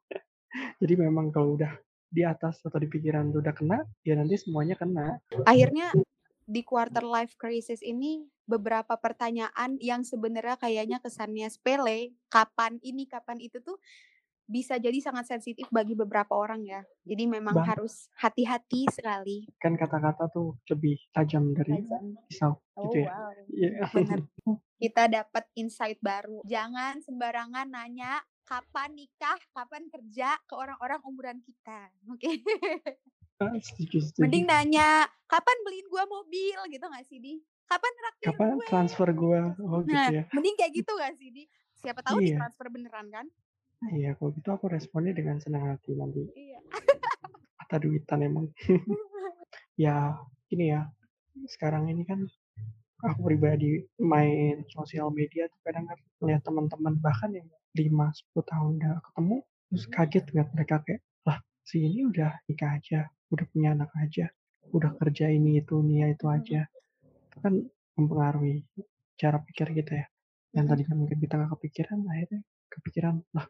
Jadi 0.81 0.95
memang 0.97 1.29
kalau 1.29 1.61
udah 1.61 1.77
di 2.09 2.25
atas 2.25 2.65
atau 2.65 2.81
di 2.81 2.89
pikiran 2.89 3.29
tuh 3.29 3.45
udah 3.45 3.53
kena, 3.53 3.85
ya 4.09 4.17
nanti 4.17 4.41
semuanya 4.41 4.73
kena. 4.73 5.21
Akhirnya 5.45 5.93
di 6.49 6.65
quarter 6.65 7.05
life 7.05 7.37
crisis 7.37 7.85
ini 7.85 8.25
beberapa 8.49 8.97
pertanyaan 8.97 9.77
yang 9.85 10.01
sebenarnya 10.01 10.57
kayaknya 10.57 11.05
kesannya 11.05 11.53
sepele, 11.53 12.17
kapan 12.33 12.81
ini, 12.81 13.05
kapan 13.05 13.37
itu 13.37 13.61
tuh 13.61 13.77
bisa 14.49 14.81
jadi 14.81 14.97
sangat 15.05 15.29
sensitif 15.29 15.69
bagi 15.69 15.93
beberapa 15.93 16.33
orang 16.33 16.65
ya. 16.65 16.81
Jadi 17.05 17.29
memang 17.29 17.55
Bang. 17.55 17.69
harus 17.69 18.09
hati-hati 18.17 18.89
sekali. 18.89 19.45
Kan 19.61 19.77
kata-kata 19.77 20.33
tuh 20.33 20.57
lebih 20.73 20.97
tajam 21.13 21.53
dari 21.53 21.77
Tajam. 21.85 22.17
pisau 22.27 22.53
Oh, 22.79 22.89
gitu 22.89 22.97
ya. 23.05 23.11
wow. 23.13 23.33
Iya. 23.53 23.71
Bener. 23.93 24.21
Kita 24.83 25.05
dapat 25.11 25.45
insight 25.59 25.99
baru. 26.01 26.41
Jangan 26.47 27.03
sembarangan 27.05 27.67
nanya 27.69 28.23
kapan 28.49 28.97
nikah, 28.97 29.37
kapan 29.53 29.91
kerja 29.93 30.39
ke 30.49 30.55
orang-orang 30.57 31.03
umuran 31.05 31.39
kita, 31.45 31.93
oke. 32.09 32.33
Ah, 33.41 33.55
setuju 33.63 33.99
setuju. 34.03 34.23
Mending 34.25 34.45
nanya, 34.51 35.07
"Kapan 35.31 35.57
beliin 35.67 35.87
gua 35.93 36.05
mobil?" 36.09 36.59
Gitu 36.73 36.83
nggak 36.83 37.07
sih, 37.07 37.19
Di? 37.21 37.35
"Kapan 37.69 37.93
traktir 38.01 38.35
Kapan 38.35 38.49
gue?" 38.51 38.69
transfer 38.69 39.09
gua? 39.15 39.41
Oh 39.63 39.81
gitu 39.87 39.95
Nah, 39.95 40.11
ya? 40.11 40.25
mending 40.35 40.55
kayak 40.59 40.73
gitu 40.75 40.91
nggak 40.95 41.15
sih, 41.19 41.29
Di? 41.31 41.45
Siapa 41.79 42.01
tahu 42.03 42.19
Iya. 42.19 42.27
ditransfer 42.27 42.67
beneran 42.71 43.07
kan? 43.15 43.27
Iya, 43.87 44.19
kalau 44.19 44.35
gitu 44.35 44.49
aku 44.51 44.67
responnya 44.67 45.15
dengan 45.15 45.39
senang 45.39 45.71
hati 45.71 45.95
nanti. 45.95 46.27
Iya. 46.35 46.59
Mata 47.59 47.77
duitan 47.79 48.21
emang. 48.27 48.47
Ya, 49.79 50.19
gini 50.51 50.75
ya, 50.75 50.91
sekarang 51.47 51.87
ini 51.87 52.03
kan 52.03 52.27
aku 52.99 53.31
pribadi 53.31 53.87
main 54.03 54.67
sosial 54.75 55.15
media 55.15 55.47
tuh 55.47 55.61
kadang 55.63 55.87
kan 55.87 55.95
ngeliat 56.19 56.43
teman-teman 56.43 56.99
bahkan 56.99 57.31
yang 57.31 57.47
5, 57.79 58.11
10 58.11 58.43
tahun 58.43 58.83
nggak 58.83 58.99
ketemu, 59.07 59.37
terus 59.71 59.85
kaget 59.87 60.25
ngeliat 60.35 60.49
mereka 60.51 60.77
kayak, 60.83 61.01
"Lah, 61.31 61.39
si 61.63 61.87
ini 61.87 62.11
udah 62.11 62.43
nikah 62.51 62.75
aja, 62.75 63.01
udah 63.31 63.47
punya 63.55 63.71
anak 63.79 63.91
aja, 64.03 64.27
udah 64.75 64.91
kerja 64.99 65.31
ini 65.31 65.63
itu, 65.63 65.79
ini 65.79 65.95
ya 66.03 66.07
itu 66.11 66.27
aja." 66.27 66.61
Itu 67.31 67.37
kan 67.39 67.55
mempengaruhi 67.95 68.67
cara 69.15 69.39
pikir 69.47 69.79
kita 69.79 69.93
ya. 69.95 70.07
Yang 70.59 70.65
Mhm. 70.67 70.71
tadinya 70.75 70.95
mungkin 70.99 71.19
kita 71.23 71.35
nggak 71.39 71.51
kepikiran, 71.55 71.99
akhirnya 72.03 72.41
kepikiran, 72.67 73.15
"Lah, 73.31 73.47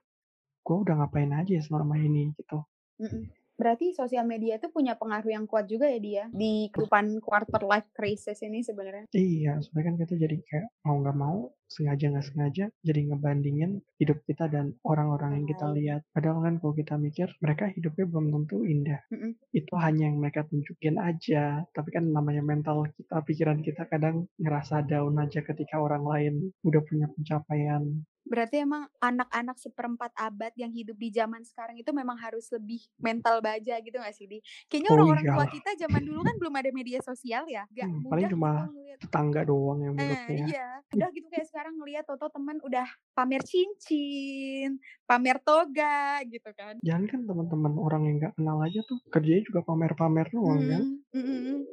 gua 0.68 0.84
udah 0.84 0.94
ngapain 1.00 1.32
aja 1.32 1.56
ya 1.56 1.62
selama 1.64 1.96
ini?" 1.96 2.37
Gitu. 2.37 2.58
Mhm. 3.00 3.22
Berarti 3.58 3.90
sosial 3.90 4.22
media 4.22 4.54
itu 4.54 4.70
punya 4.70 4.94
pengaruh 4.94 5.34
yang 5.34 5.42
kuat 5.50 5.66
juga 5.66 5.90
ya, 5.90 5.98
Di, 5.98 6.12
ya? 6.14 6.25
Di 6.30 6.70
kehidupan 6.70 7.18
quarter 7.18 7.66
life 7.66 7.90
crisis 7.90 8.38
ini 8.46 8.62
sebenarnya? 8.62 9.10
Iya, 9.10 9.58
soalnya 9.58 9.82
kan 9.90 9.94
kita 9.98 10.14
jadi 10.14 10.37
kayak 10.46 10.66
mau 10.87 11.02
nggak 11.02 11.18
mau, 11.18 11.50
sengaja 11.66 12.06
nggak 12.14 12.26
sengaja, 12.30 12.64
jadi 12.87 13.00
ngebandingin 13.10 13.82
hidup 13.98 14.22
kita 14.30 14.46
dan 14.46 14.78
orang-orang 14.87 15.42
yang 15.42 15.46
kita 15.50 15.66
lihat. 15.75 16.00
Padahal 16.14 16.38
kan 16.46 16.54
kalau 16.62 16.75
kita 16.78 16.94
mikir, 17.02 17.34
mereka 17.42 17.66
hidupnya 17.75 18.06
belum 18.06 18.26
tentu 18.30 18.62
indah. 18.62 19.02
Mhm. 19.10 19.30
Itu 19.50 19.75
hanya 19.75 20.06
yang 20.06 20.22
mereka 20.22 20.46
tunjukin 20.46 20.94
aja. 21.02 21.66
Tapi 21.75 21.88
kan 21.90 22.06
namanya 22.14 22.46
mental 22.46 22.87
kita, 22.94 23.26
pikiran 23.26 23.58
kita 23.66 23.90
kadang 23.90 24.30
ngerasa 24.38 24.87
down 24.87 25.18
aja 25.18 25.42
ketika 25.42 25.82
orang 25.82 26.06
lain 26.06 26.34
udah 26.62 26.82
punya 26.87 27.10
pencapaian. 27.10 28.06
Berarti 28.28 28.61
emang 28.64 28.87
anak-anak 29.00 29.56
seperempat 29.56 30.12
abad 30.16 30.52
yang 30.56 30.70
hidup 30.73 30.97
di 31.00 31.08
zaman 31.12 31.42
sekarang 31.49 31.80
itu 31.80 31.90
memang 31.97 32.16
harus 32.20 32.47
lebih 32.52 32.80
mental 33.00 33.40
baja 33.40 33.80
gitu 33.80 33.97
nggak 33.97 34.14
sih, 34.16 34.26
Di? 34.28 34.38
Kayaknya 34.68 34.90
Oh 34.90 35.00
orang-orang 35.00 35.26
tua 35.32 35.44
iyalah. 35.44 35.50
kita 35.50 35.75
zaman 35.80 36.04
dulu 36.04 36.20
kan 36.25 36.37
belum 36.40 36.54
ada 36.61 36.70
media 36.76 37.00
sosial 37.00 37.49
ya, 37.49 37.64
nggak 37.73 37.88
Hmm, 37.88 38.02
paling 38.11 38.26
cuma 38.32 38.50
gitu 38.50 38.61
ngelihat 38.61 39.00
tetangga 39.02 39.40
doang 39.47 39.78
yang 39.87 39.94
Eh, 39.99 40.02
mulutnya. 40.02 40.47
iya. 40.47 40.78
Udah 40.94 41.11
gitu 41.11 41.26
kayak 41.26 41.47
sekarang 41.50 41.75
ngelihat 41.75 42.06
tau-tau 42.06 42.30
temen 42.30 42.62
udah 42.62 42.87
pamer 43.18 43.42
cincin, 43.42 44.78
pamer 45.11 45.42
toga, 45.42 46.23
gitu 46.30 46.50
kan. 46.54 46.78
Jangankan 46.87 47.23
teman-teman 47.30 47.75
orang 47.87 48.02
yang 48.06 48.16
nggak 48.18 48.35
kenal 48.37 48.58
aja 48.66 48.80
tuh, 48.90 48.99
kerjanya 49.14 49.42
juga 49.49 49.61
pamer-pamer 49.68 50.26
doang 50.35 50.62
kan. 50.70 50.82
Mhm, 50.82 51.04
mhm 51.12 51.23
mhm. 51.23 51.68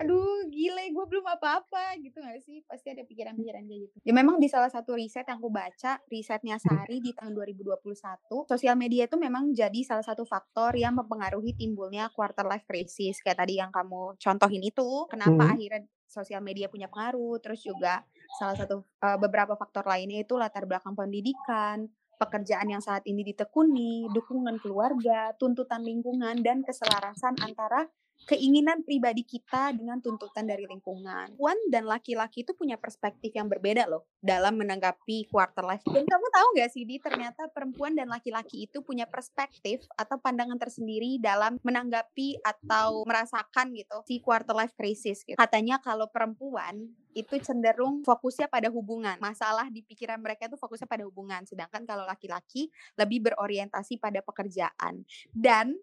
Aduh, 0.00 0.48
gile 0.48 0.84
gue 0.94 1.04
belum 1.10 1.26
apa-apa 1.28 1.84
gitu 2.00 2.18
nggak 2.24 2.40
sih? 2.46 2.58
Pasti 2.68 2.88
ada 2.94 3.02
pikiran-pikiran 3.04 3.64
kayak 3.68 3.80
gitu. 3.90 3.98
Ya 4.00 4.16
memang 4.16 4.40
di 4.40 4.48
salah 4.48 4.72
satu 4.72 4.96
riset 4.96 5.28
yang 5.28 5.44
aku 5.44 5.52
baca, 5.52 6.00
risetnya 6.08 6.56
Hmm. 6.64 6.80
Sari 6.80 7.04
di 7.04 7.12
tahun 7.12 7.36
2021, 7.36 8.48
sosial 8.48 8.72
media 8.80 9.04
itu 9.04 9.20
memang 9.20 9.52
jadi 9.52 9.76
salah 9.84 10.00
satu 10.00 10.24
faktor 10.24 10.72
yang 10.72 10.96
mempengaruhi 10.96 11.52
timbulnya 11.52 12.08
quarter 12.08 12.48
life 12.48 12.64
crisis. 12.64 13.20
Kayak 13.20 13.44
tadi 13.44 13.60
yang 13.60 13.68
kamu 13.68 14.16
contohin 14.16 14.62
itu, 14.64 15.04
kenapa 15.12 15.52
Mhm. 15.52 15.52
akhirnya 15.52 15.84
sosial 16.08 16.40
media 16.40 16.72
punya 16.72 16.88
pengaruh, 16.88 17.36
terus 17.44 17.60
juga 17.60 18.00
salah 18.32 18.56
satu 18.56 18.88
eee, 19.04 19.16
beberapa 19.20 19.52
faktor 19.60 19.84
lainnya 19.84 20.24
itu 20.24 20.32
latar 20.40 20.64
belakang 20.64 20.96
pendidikan, 20.96 21.84
pekerjaan 22.16 22.72
yang 22.72 22.80
saat 22.80 23.04
ini 23.04 23.20
ditekuni, 23.20 24.08
dukungan 24.08 24.56
keluarga, 24.64 25.36
tuntutan 25.36 25.84
lingkungan, 25.84 26.40
dan 26.40 26.64
keselarasan 26.64 27.36
antara 27.44 27.84
keinginan 28.28 28.84
pribadi 28.84 29.24
kita 29.24 29.72
dengan 29.72 30.00
tuntutan 30.00 30.44
dari 30.44 30.66
lingkungan. 30.68 31.34
Perempuan 31.34 31.58
dan 31.72 31.84
laki-laki 31.88 32.42
itu 32.44 32.52
punya 32.56 32.76
perspektif 32.76 33.32
yang 33.32 33.48
berbeda 33.48 33.88
loh 33.88 34.06
dalam 34.20 34.56
menanggapi 34.60 35.30
quarter 35.32 35.64
life. 35.64 35.84
Dan 35.86 36.04
kamu 36.04 36.26
tahu 36.28 36.48
nggak 36.56 36.70
sih, 36.70 36.84
Di, 36.84 36.96
ternyata 37.00 37.48
perempuan 37.50 37.96
dan 37.96 38.10
laki-laki 38.10 38.68
itu 38.68 38.84
punya 38.84 39.08
perspektif 39.08 39.84
atau 39.96 40.20
pandangan 40.20 40.60
tersendiri 40.60 41.16
dalam 41.18 41.56
menanggapi 41.64 42.40
atau 42.44 43.02
merasakan 43.08 43.72
gitu 43.76 44.02
si 44.04 44.20
quarter 44.20 44.56
life 44.56 44.74
crisis 44.76 45.24
gitu. 45.24 45.38
Katanya 45.38 45.80
kalau 45.80 46.08
perempuan 46.12 46.92
itu 47.14 47.42
cenderung 47.42 48.06
fokusnya 48.06 48.46
pada 48.46 48.70
hubungan. 48.70 49.18
Masalah 49.18 49.66
di 49.68 49.82
pikiran 49.82 50.22
mereka 50.22 50.46
itu 50.46 50.54
fokusnya 50.54 50.86
pada 50.86 51.02
hubungan, 51.02 51.42
sedangkan 51.42 51.82
kalau 51.82 52.06
laki-laki 52.06 52.70
lebih 52.94 53.30
berorientasi 53.30 53.98
pada 53.98 54.22
pekerjaan. 54.22 55.02
Dan 55.34 55.74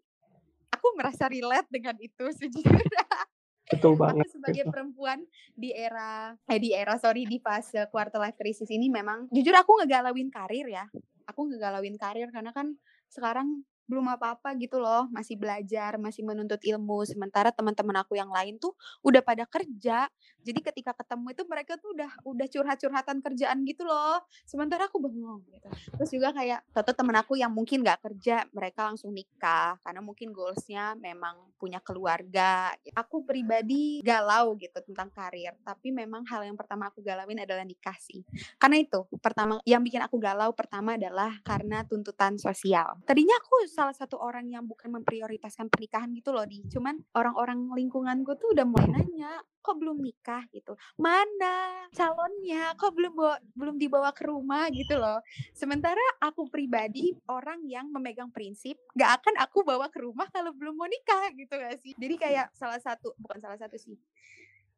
aku 0.72 0.88
merasa 0.98 1.28
relate 1.28 1.68
dengan 1.72 1.96
itu 2.00 2.26
sejujurnya. 2.32 3.08
Betul 3.68 4.00
Aku 4.00 4.00
banget 4.00 4.28
sebagai 4.32 4.64
itu. 4.64 4.72
perempuan 4.72 5.20
di 5.52 5.76
era 5.76 6.32
eh 6.48 6.56
di 6.56 6.72
era 6.72 6.96
sorry 6.96 7.28
di 7.28 7.36
fase 7.44 7.84
quarter 7.92 8.16
life 8.16 8.40
crisis 8.40 8.72
ini 8.72 8.88
memang 8.88 9.28
jujur 9.28 9.52
aku 9.52 9.84
ngegalauin 9.84 10.32
karir 10.32 10.68
ya. 10.72 10.88
Aku 11.28 11.52
ngegalauin 11.52 12.00
karir 12.00 12.32
karena 12.32 12.56
kan 12.56 12.80
sekarang 13.12 13.68
belum 13.88 14.06
apa-apa 14.20 14.54
gitu 14.60 14.78
loh, 14.78 15.08
masih 15.10 15.40
belajar, 15.40 15.96
masih 15.96 16.22
menuntut 16.28 16.60
ilmu. 16.62 17.08
Sementara 17.08 17.50
teman-teman 17.56 18.04
aku 18.04 18.20
yang 18.20 18.30
lain 18.30 18.60
tuh 18.60 18.76
udah 19.02 19.24
pada 19.24 19.48
kerja. 19.48 20.12
Jadi 20.44 20.60
ketika 20.64 20.92
ketemu 20.96 21.36
itu 21.36 21.44
mereka 21.48 21.76
tuh 21.80 21.96
udah 21.96 22.12
udah 22.24 22.48
curhat-curhatan 22.48 23.24
kerjaan 23.24 23.64
gitu 23.64 23.88
loh. 23.88 24.20
Sementara 24.44 24.88
aku 24.88 25.00
bengong 25.00 25.44
gitu. 25.52 25.68
Terus 25.98 26.10
juga 26.12 26.36
kayak 26.36 26.68
tau 26.72 26.84
temen 26.96 27.16
aku 27.16 27.40
yang 27.40 27.52
mungkin 27.52 27.84
nggak 27.84 28.04
kerja, 28.04 28.44
mereka 28.52 28.88
langsung 28.88 29.12
nikah 29.16 29.80
karena 29.84 30.04
mungkin 30.04 30.36
goals-nya 30.36 30.96
memang 31.00 31.52
punya 31.56 31.80
keluarga. 31.80 32.76
Aku 32.94 33.24
pribadi 33.24 34.04
galau 34.04 34.56
gitu 34.60 34.78
tentang 34.84 35.10
karir, 35.12 35.56
tapi 35.64 35.92
memang 35.92 36.24
hal 36.28 36.44
yang 36.46 36.56
pertama 36.56 36.88
aku 36.92 37.00
galauin 37.02 37.40
adalah 37.40 37.64
nikah 37.64 37.96
sih. 37.98 38.24
Karena 38.60 38.80
itu, 38.80 39.08
pertama 39.20 39.60
yang 39.64 39.82
bikin 39.82 40.04
aku 40.04 40.20
galau 40.20 40.52
pertama 40.54 40.96
adalah 40.96 41.40
karena 41.42 41.84
tuntutan 41.84 42.38
sosial. 42.38 43.00
Tadinya 43.04 43.36
aku 43.40 43.68
salah 43.78 43.94
satu 43.94 44.18
orang 44.18 44.50
yang 44.50 44.66
bukan 44.66 44.90
memprioritaskan 44.90 45.70
pernikahan 45.70 46.10
gitu 46.18 46.34
loh, 46.34 46.50
Di. 46.50 46.66
Cuman 46.66 46.98
orang-orang 47.14 47.70
lingkunganku 47.78 48.34
tuh 48.42 48.58
udah 48.58 48.66
mulai 48.66 48.90
nanya, 48.90 49.38
"Kok 49.62 49.78
belum 49.78 50.02
nikah?" 50.02 50.50
gitu. 50.50 50.74
"Mana 50.98 51.86
calonnya? 51.94 52.74
Kok 52.74 52.92
belum 52.98 53.14
bawa 53.14 53.38
belum 53.54 53.78
dibawa 53.78 54.10
ke 54.18 54.26
rumah?" 54.26 54.66
gitu 54.74 54.98
loh. 54.98 55.22
Sementara 55.54 56.02
aku 56.26 56.50
pribadi 56.50 57.14
orang 57.30 57.62
yang 57.70 57.94
memegang 57.94 58.34
prinsip, 58.34 58.82
nggak 58.98 59.12
akan 59.22 59.36
aku 59.46 59.62
bawa 59.62 59.94
ke 59.94 60.02
rumah 60.02 60.26
kalau 60.34 60.50
belum 60.58 60.74
mau 60.74 60.90
nikah 60.90 61.30
gitu 61.38 61.54
nggak 61.54 61.78
sih? 61.78 61.94
Jadi 61.94 62.16
kayak 62.18 62.50
salah 62.58 62.82
satu 62.82 63.14
bukan 63.22 63.38
salah 63.38 63.62
satu 63.62 63.78
sih, 63.78 63.94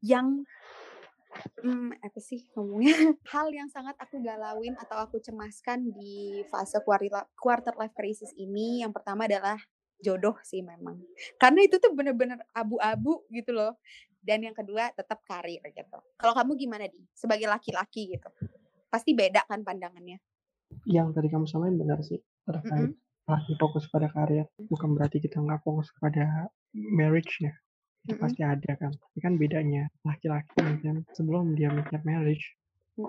yang 0.03 0.44
mmm, 1.63 2.01
apa 2.01 2.19
sih 2.19 2.48
ngomongnya? 2.55 2.93
Hal 3.33 3.48
yang 3.53 3.69
sangat 3.69 3.95
aku 4.01 4.19
galauin 4.24 4.75
atau 4.79 4.98
aku 5.00 5.21
cemaskan 5.21 5.91
di 5.93 6.43
fase 6.50 6.79
quarter 7.38 7.74
life 7.77 7.95
crisis 7.95 8.31
ini, 8.36 8.81
yang 8.81 8.91
pertama 8.91 9.25
adalah 9.29 9.57
jodoh 10.00 10.36
sih 10.43 10.63
memang. 10.63 11.00
Karena 11.36 11.59
itu 11.67 11.75
tuh 11.77 11.91
bener-bener 11.91 12.39
abu-abu 12.55 13.27
gitu 13.29 13.51
loh. 13.51 13.75
Dan 14.19 14.43
yang 14.43 14.55
kedua 14.55 14.91
tetap 14.91 15.24
karir 15.24 15.63
gitu. 15.63 15.98
Kalau 16.19 16.33
kamu 16.36 16.51
gimana, 16.59 16.86
Di? 16.91 17.00
Sebagai 17.15 17.48
laki-laki 17.48 18.12
gitu. 18.12 18.27
Pasti 18.91 19.15
beda 19.15 19.48
kan 19.48 19.63
pandangannya? 19.63 20.19
Yang 20.86 21.07
tadi 21.15 21.27
kamu 21.31 21.45
samain 21.48 21.75
benar 21.75 22.00
sih, 22.03 22.19
terkait 22.43 22.93
Mhm. 22.93 23.00
laki 23.29 23.53
fokus 23.62 23.88
pada 23.88 24.12
karir. 24.12 24.45
Bukan 24.57 24.91
berarti 24.98 25.21
kita 25.24 25.39
nggak 25.39 25.62
fokus 25.63 25.91
pada 26.01 26.51
marriage-nya. 26.74 27.53
Itu 28.08 28.15
Mhm. 28.15 28.22
pasti 28.24 28.41
ada 28.48 28.72
kan. 28.79 28.91
Tapi 28.96 29.20
kan 29.20 29.34
bedanya 29.36 29.84
laki-laki 30.08 30.56
mungkin 30.63 30.96
sebelum 31.18 31.56
dia 31.60 31.70
mikir 31.74 32.00
marriage, 32.08 32.56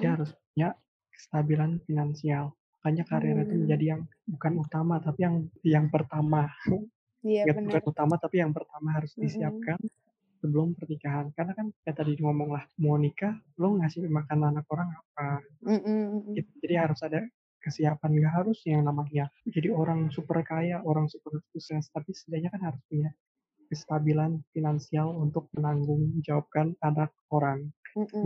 dia 0.03 0.09
Mhm. 0.11 0.15
harus 0.19 0.31
punya 0.51 0.69
kestabilan 1.15 1.71
finansial. 1.87 2.45
Makanya 2.81 3.05
karir 3.07 3.37
itu 3.45 3.55
Mmm. 3.55 3.63
menjadi 3.69 3.85
yang 3.97 4.03
bukan 4.27 4.53
utama, 4.65 4.95
tapi 5.05 5.21
yang 5.23 5.37
yang 5.63 5.87
pertama. 5.93 6.49
Iya 7.23 7.45
Ingat 7.45 7.57
bukan 7.63 7.83
bener. 7.83 7.83
utama, 7.93 8.15
tapi 8.19 8.37
yang 8.43 8.53
pertama 8.57 8.89
harus 8.97 9.13
Mhm. 9.17 9.25
disiapkan 9.25 9.79
sebelum 10.41 10.69
pernikahan. 10.75 11.27
Karena 11.37 11.53
kan 11.55 11.67
kayak 11.85 11.97
tadi 12.01 12.13
ngomong 12.19 12.51
lah, 12.57 12.65
mau 12.81 12.97
nikah 12.97 13.37
lo 13.61 13.77
ngasih 13.79 14.09
makan 14.09 14.39
anak 14.51 14.67
orang 14.73 14.89
apa, 14.97 15.45
Mhm 15.61 15.81
mhm. 15.85 16.35
gitu. 16.37 16.51
Jadi 16.65 16.75
harus 16.81 17.01
ada 17.05 17.21
kesiapan. 17.61 18.11
Nggak 18.17 18.35
harus 18.45 18.59
yang 18.65 18.83
namanya 18.89 19.29
jadi 19.47 19.69
orang 19.73 20.09
super 20.13 20.41
kaya, 20.43 20.81
orang 20.83 21.07
super 21.13 21.39
sukses, 21.53 21.89
tapi 21.93 22.11
setidaknya 22.17 22.51
kan 22.57 22.63
harus 22.73 22.81
punya 22.89 23.13
kestabilan 23.71 24.43
finansial 24.55 25.15
untuk 25.17 25.49
menanggungjawabkan 25.57 26.77
anak 26.85 27.15
orang. 27.33 27.71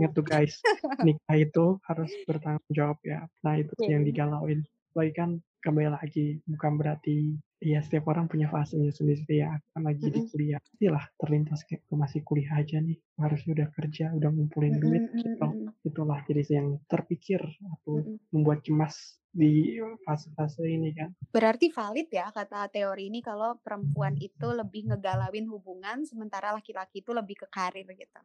Ingat 0.01 0.11
tuh 0.17 0.25
guys, 0.27 0.55
nikah 1.03 1.37
itu 1.39 1.65
harus 1.87 2.17
bertanggung 2.27 2.71
jawab 2.73 2.99
ya. 3.05 3.27
Nah 3.45 3.55
itu 3.61 3.73
yang 3.87 4.03
Oke. 4.03 4.07
digalauin. 4.07 4.65
Apalagi 4.93 5.13
kan 5.15 5.29
kembali 5.63 5.89
lagi, 5.93 6.39
bukan 6.49 6.73
berarti 6.81 7.15
ya 7.63 7.79
setiap 7.83 8.07
orang 8.11 8.27
punya 8.31 8.47
fasenya 8.51 8.91
sendiri 8.95 9.25
ya. 9.45 9.51
Kan 9.73 9.83
lagi 9.87 10.09
di 10.11 10.21
Mhm. 10.21 10.31
kuliah, 10.31 10.59
pastilah 10.61 11.05
terlintas 11.21 11.61
kayak 11.67 11.81
"Gue 11.89 11.97
masih 11.99 12.21
kuliah 12.27 12.53
aja 12.61 12.77
nih, 12.83 12.97
harusnya 13.21 13.51
udah 13.63 13.69
kerja, 13.75 14.05
udah 14.17 14.29
ngumpulin 14.33 14.75
duit," 14.81 15.03
mhm 15.11 15.19
gitu. 15.19 15.55
Itulah 15.85 16.19
jadi 16.25 16.41
yang 16.49 16.81
terpikir 16.89 17.39
atau 17.45 18.01
Mhm. 18.01 18.17
membuat 18.33 18.65
cemas 18.65 19.21
di 19.29 19.77
fase-fase 20.01 20.65
ini 20.65 20.89
kan. 20.97 21.13
Berarti 21.29 21.67
valid 21.69 22.07
ya 22.09 22.31
kata 22.31 22.71
teori 22.71 23.11
ini 23.11 23.19
kalau 23.21 23.59
perempuan 23.61 24.15
itu 24.17 24.47
lebih 24.49 24.89
ngegalauin 24.89 25.45
hubungan, 25.51 26.01
sementara 26.07 26.55
laki-laki 26.55 27.03
itu 27.03 27.11
lebih 27.11 27.45
ke 27.45 27.47
karir 27.51 27.85
gitu. 27.85 28.21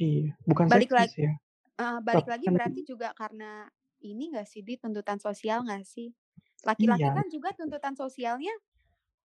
Iya, 0.00 0.32
bukan 0.48 0.66
Balik 0.70 0.90
lag 0.94 1.10
seksis 1.10 1.28
ya. 1.28 1.32
heeh, 1.80 1.96
balik 2.04 2.26
lagi 2.30 2.46
kan 2.48 2.54
berarti 2.56 2.80
juga 2.86 3.08
karena 3.12 3.68
ini 4.00 4.32
nggak 4.32 4.48
sih, 4.48 4.62
Di, 4.64 4.80
tuntutan 4.80 5.18
sosial 5.20 5.66
nggak 5.66 5.84
sih? 5.84 6.08
Laki-laki 6.64 7.04
iya, 7.04 7.12
kan 7.12 7.26
juga 7.28 7.52
tuntutan 7.56 7.94
sosialnya 7.96 8.52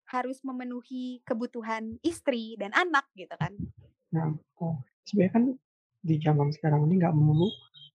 harus 0.08 0.40
memenuhi 0.44 1.20
kebutuhan 1.24 1.96
istri 2.04 2.56
dan 2.60 2.72
anak 2.76 3.08
gitu 3.16 3.32
kan. 3.36 3.52
nah, 4.12 4.28
oh, 4.60 4.76
sebenarnya 5.08 5.32
kan 5.32 5.44
di 6.02 6.16
zaman 6.22 6.50
sekarang 6.56 6.86
ini 6.90 6.94
nggak 7.02 7.14
melulu 7.16 7.48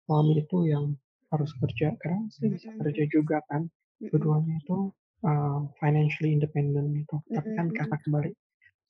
suami 0.07 0.35
itu 0.43 0.59
yang 0.69 0.95
harus 1.33 1.51
kerja, 1.63 1.95
karena 2.03 2.21
istri 2.29 2.47
bisa 2.55 2.71
kerja 2.79 3.05
juga 3.11 3.39
kan. 3.51 3.67
Keduanya 4.13 4.55
itu 4.63 4.79
eee, 5.27 5.59
financially 5.81 6.31
independent 6.37 6.89
gitu. 6.99 7.17
Tapi 7.35 7.51
kan 7.57 7.67
karena 7.73 7.97
kembali 8.05 8.31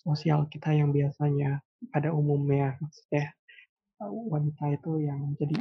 sosial 0.03 0.49
kita 0.53 0.71
yang 0.75 0.91
biasanya 0.97 1.61
pada 1.95 2.11
umumnya 2.15 2.77
maksudnya, 2.83 3.25
eee, 4.03 4.13
wanita 4.33 4.65
itu 4.77 4.93
yang 5.09 5.21
menjadi 5.35 5.57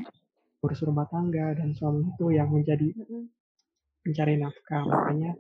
urus 0.66 0.82
rumah 0.88 1.08
tangga 1.12 1.58
dan 1.60 1.74
suami 1.78 2.08
itu 2.12 2.26
yang 2.36 2.50
menjadi 2.52 2.90
pencari 4.06 4.36
nafkah. 4.42 4.84
Makanya 4.88 5.32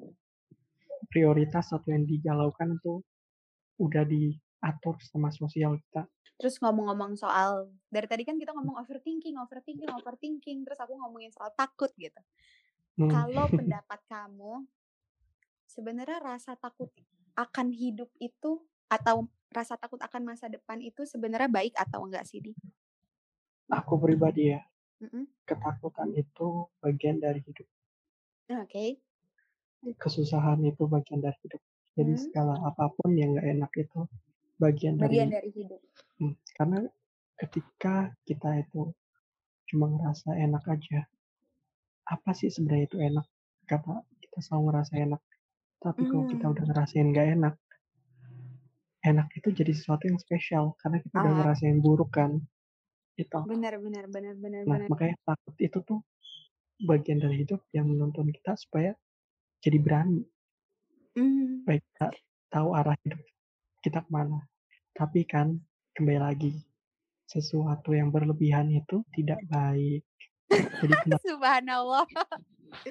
prioritas 1.11 1.67
atau 1.75 1.89
yang 1.91 2.05
digalaukan 2.07 2.77
itu 2.79 3.01
udah 3.81 4.03
diatur 4.61 4.95
sama 5.09 5.29
sosial 5.33 5.73
kita. 5.81 6.05
Terus 6.39 6.55
ngomong-ngomong 6.61 7.13
soal 7.23 7.51
dari 7.95 8.07
tadi 8.11 8.23
kan 8.27 8.37
kita 8.41 8.51
ngomong 8.57 8.75
overthinking 8.81 9.35
overthinking 9.43 9.91
overthinking, 9.99 10.57
terus 10.65 10.79
aku 10.83 10.93
ngomongin 10.97 11.31
soal 11.33 11.51
takut 11.61 11.91
gitu. 11.97 12.17
Mmm. 12.97 13.15
Kalau 13.15 13.47
pendapat 13.57 13.99
kamu, 14.09 14.53
sebenarnya 15.65 16.19
rasa 16.29 16.53
takut 16.59 16.89
akan 17.45 17.67
hidup 17.73 18.09
itu 18.21 18.51
atau 18.91 19.17
rasa 19.57 19.75
takut 19.79 19.99
akan 20.07 20.21
masa 20.29 20.45
depan 20.55 20.79
itu 20.89 21.01
sebenarnya 21.07 21.49
baik 21.57 21.73
atau 21.83 21.99
enggak 22.07 22.23
sih, 22.29 22.39
Di? 22.45 22.53
Aku 23.79 23.93
pribadi 24.03 24.43
ya, 24.53 24.59
Mhm. 24.99 25.27
ketakutan 25.49 26.09
itu 26.23 26.47
bagian 26.83 27.17
dari 27.25 27.39
hidup. 27.47 27.67
Oke. 28.49 29.01
Kesusahan 30.01 30.59
itu 30.71 30.83
bagian 30.93 31.19
dari 31.25 31.37
hidup. 31.43 31.61
Jadi 31.95 32.13
Mmm. 32.13 32.25
segala 32.25 32.53
apa 32.69 32.85
pun 32.95 33.09
yang 33.19 33.29
nggak 33.33 33.47
enak 33.55 33.71
itu 33.83 33.99
bagian 34.61 34.95
Bagian 34.99 35.29
dari 35.29 35.31
dari 35.31 35.49
hidup. 35.55 35.81
mmm, 36.21 36.35
karena 36.57 36.79
ketika 37.41 37.95
kita 38.27 38.49
itu 38.63 38.93
cuma 39.71 39.87
ngerasa 39.93 40.35
enak 40.37 40.63
aja, 40.75 40.99
apa 42.07 42.31
sih 42.37 42.49
sebenarnya 42.53 42.85
itu 42.91 42.97
enak? 43.01 43.27
Karena 43.69 43.95
kita 44.23 44.39
selalu 44.45 44.63
ngerasa 44.71 44.93
enak. 45.05 45.21
Tapi 45.83 46.03
kalau 46.09 46.25
kita 46.29 46.45
udah 46.53 46.63
Mmm. 46.63 46.71
ngerasain 46.71 47.07
nggak 47.13 47.29
enak 47.39 47.55
enak 49.01 49.27
itu 49.33 49.49
jadi 49.49 49.73
sesuatu 49.73 50.05
yang 50.05 50.21
spesial 50.21 50.77
karena 50.77 51.01
kita 51.01 51.15
udah 51.25 51.33
Ah. 51.33 51.41
ngerasain 51.41 51.77
buruk 51.81 52.13
kan, 52.13 52.37
itu. 53.17 53.41
Benar 53.49 53.73
benar 53.81 54.05
benar 54.13 54.35
benar 54.37 54.63
Nah, 54.69 54.77
benar. 54.85 54.91
makanya 54.91 55.17
takut 55.25 55.55
itu 55.57 55.77
tuh 55.81 55.99
bagian 56.85 57.19
dari 57.21 57.41
hidup 57.45 57.61
yang 57.73 57.89
menuntun 57.89 58.29
kita 58.29 58.53
supaya 58.57 58.93
jadi 59.63 59.77
berani. 59.81 60.21
Mmm. 61.15 61.61
Supaya 61.65 61.77
kita 61.77 62.07
tahu 62.53 62.69
arah 62.73 62.97
hidup 63.05 63.21
kita 63.85 63.99
ke 64.05 64.09
mana. 64.13 64.49
Tapi 64.91 65.23
kan 65.23 65.55
kembali 65.95 66.19
lagi, 66.19 66.53
sesuatu 67.27 67.95
yang 67.95 68.11
berlebihan 68.11 68.67
itu 68.71 69.03
tidak 69.15 69.39
baik. 69.47 70.03
Jadi 70.51 70.93
kenapa 71.07 71.23
Subhanallah. 71.23 72.07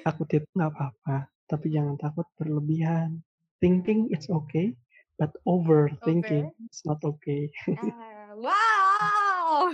takut 0.01 0.29
itu 0.33 0.47
nggak 0.57 0.71
apa-apa, 0.73 1.29
tapi 1.45 1.73
jangan 1.73 1.97
takut 2.01 2.25
berlebihan. 2.37 3.21
Thinking 3.61 4.09
it's 4.09 4.25
okay, 4.33 4.73
but 5.21 5.29
overthinking 5.45 6.49
Over? 6.49 6.65
it's 6.65 6.81
not 6.81 6.97
okay. 7.05 7.53
Ah, 7.77 8.33
wow! 8.33 9.69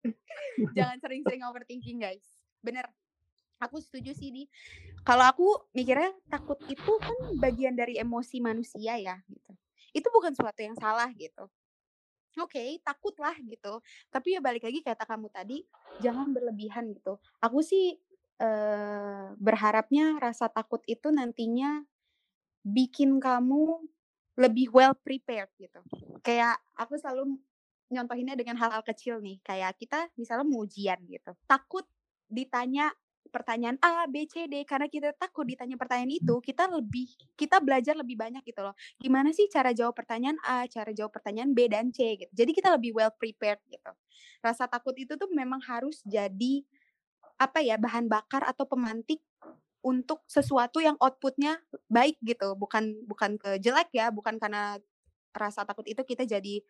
Jangan 0.76 0.96
sering-sering 1.04 1.44
overthinking, 1.44 2.00
guys. 2.00 2.24
Bener. 2.64 2.88
Aku 3.58 3.82
setuju 3.82 4.14
sih, 4.14 4.30
Di. 4.30 4.44
Kalau 5.02 5.26
aku 5.26 5.48
mikirnya 5.74 6.14
takut 6.30 6.56
itu 6.70 6.92
kan 7.02 7.36
bagian 7.42 7.74
dari 7.74 7.98
emosi 7.98 8.38
manusia 8.38 8.94
ya, 8.96 9.18
gitu. 9.26 9.52
Itu 9.96 10.08
bukan 10.12 10.32
suatu 10.36 10.60
yang 10.64 10.76
salah 10.78 11.08
gitu. 11.16 11.48
Oke, 12.38 12.78
takutlah 12.86 13.34
gitu. 13.42 13.82
Tapi 14.12 14.38
ya 14.38 14.40
balik 14.44 14.62
lagi 14.68 14.80
kata 14.84 15.04
kamu 15.08 15.28
tadi, 15.34 15.64
jangan 15.98 16.30
berlebihan 16.30 16.94
gitu. 16.94 17.18
Aku 17.42 17.60
sih, 17.64 17.98
eee, 18.38 19.26
berharapnya 19.40 20.20
rasa 20.22 20.46
takut 20.52 20.80
itu 20.86 21.10
nantinya 21.10 21.82
bikin 22.66 23.18
kamu 23.22 23.82
lebih 24.38 24.70
well 24.74 24.94
prepared 24.94 25.50
gitu. 25.58 25.80
Kayak 26.22 26.58
aku 26.78 26.96
selalu 27.00 27.38
nyontohinnya 27.92 28.36
dengan 28.38 28.56
hal-hal 28.60 28.82
kecil 28.84 29.18
nih, 29.24 29.40
kayak 29.42 29.74
kita 29.80 30.08
misalnya 30.20 30.44
mau 30.46 30.62
ujian 30.66 31.00
gitu, 31.08 31.32
takut 31.48 31.84
ditanya 32.28 32.92
pertanyaan 33.30 33.76
A, 33.80 34.04
B, 34.10 34.26
C, 34.26 34.48
D, 34.50 34.64
karena 34.66 34.88
kita 34.90 35.12
takut 35.16 35.44
ditanya 35.46 35.76
pertanyaan 35.78 36.12
itu, 36.12 36.40
kita 36.42 36.66
lebih 36.68 37.06
kita 37.36 37.60
belajar 37.62 37.94
lebih 37.94 38.16
banyak 38.18 38.42
gitu 38.44 38.60
loh. 38.64 38.74
Gimana 38.98 39.30
sih 39.30 39.46
cara 39.52 39.70
jawab 39.76 39.94
pertanyaan 39.96 40.36
A, 40.44 40.64
cara 40.66 40.90
jawab 40.96 41.12
pertanyaan 41.14 41.52
B 41.52 41.68
dan 41.70 41.92
C 41.94 42.16
gitu. 42.20 42.32
Jadi 42.34 42.50
kita 42.56 42.74
lebih 42.74 42.96
well 42.96 43.12
prepared 43.14 43.60
gitu. 43.70 43.92
Rasa 44.42 44.66
takut 44.66 44.96
itu 44.98 45.14
tuh 45.14 45.30
memang 45.30 45.60
harus 45.64 46.00
jadi, 46.08 46.64
apa 47.38 47.62
ya, 47.62 47.78
bahan 47.78 48.10
bakar 48.10 48.42
atau 48.46 48.66
pemantik 48.66 49.22
untuk 49.84 50.26
sesuatu 50.26 50.82
yang 50.82 50.98
output-nya 50.98 51.62
baik 51.86 52.18
gitu, 52.26 52.58
bukan 52.58 52.98
bukan 53.06 53.38
ke 53.38 53.62
jelek 53.62 53.88
ya, 53.94 54.10
bukan 54.10 54.36
karena 54.42 54.76
rasa 55.34 55.62
takut 55.68 55.84
itu 55.88 56.00
kita 56.04 56.24
jadi 56.28 56.60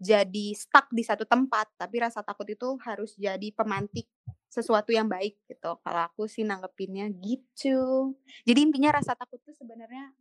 jadi 0.00 0.46
stuck 0.56 0.90
di 0.92 1.02
satu 1.06 1.24
tempat, 1.28 1.70
tapi 1.78 2.02
rasa 2.02 2.20
takut 2.26 2.46
itu 2.48 2.76
harus 2.84 3.14
jadi 3.18 3.48
pemantik 3.54 4.08
sesuatu 4.48 4.90
yang 4.94 5.06
baik 5.10 5.38
gitu. 5.48 5.76
Kalau 5.84 6.00
aku 6.08 6.24
sih 6.30 6.42
nanggepinnya 6.46 7.08
gitu. 7.20 8.14
Jadi 8.48 8.58
intinya 8.64 8.96
rasa 9.00 9.12
takut 9.18 9.40
tuh 9.44 9.52
sebenarnya 9.56 10.12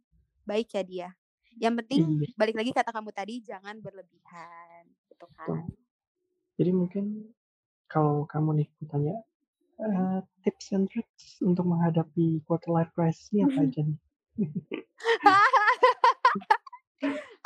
baik 0.47 0.69
ya, 0.75 0.83
Di, 0.88 0.95
ya. 1.05 1.12
Yang 1.60 1.75
penting 1.86 2.01
Iya, 2.01 2.27
balik 2.39 2.55
lagi 2.60 2.71
kata 2.75 2.91
kamu 2.95 3.12
tadi, 3.15 3.36
jangan 3.43 3.79
berlebihan, 3.83 4.83
gitu 5.12 5.27
kan. 5.36 5.63
Jadi 6.57 6.71
mungkin 6.79 7.05
kalau 7.93 8.17
kamu 8.33 8.49
nih 8.60 8.69
Mhm. 9.86 10.07
eee, 10.07 10.19
tips 10.43 10.67
and 10.75 10.86
tricks 10.91 11.25
untuk 11.49 11.65
menghadapi 11.71 12.27
quarter 12.47 12.71
life 12.77 12.91
crisis 12.95 13.27
ini 13.33 13.41
apa 13.49 13.60
aja 13.67 13.81
nih? 13.88 13.99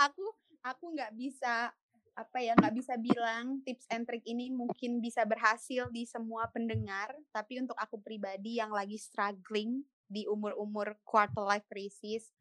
Aku 0.05 0.33
aku 0.65 0.93
nggak 0.95 1.13
bisa, 1.17 1.73
apa 2.17 2.37
ya, 2.43 2.53
nggak 2.57 2.75
bisa 2.75 2.93
bilang 2.99 3.61
tips 3.65 3.87
and 3.93 4.05
trick 4.09 4.23
ini 4.27 4.51
mungkin 4.53 4.99
bisa 5.01 5.23
berhasil 5.25 5.89
di 5.93 6.03
semua 6.05 6.49
pendengar, 6.51 7.13
tapi 7.33 7.61
untuk 7.61 7.77
aku 7.79 7.97
pribadi 8.01 8.59
yang 8.61 8.71
lagi 8.73 8.97
struggling 8.99 9.83
di 10.11 10.27
umur-umur 10.27 10.99
quarter 11.07 11.43
life 11.47 11.65
crisis, 11.71 12.33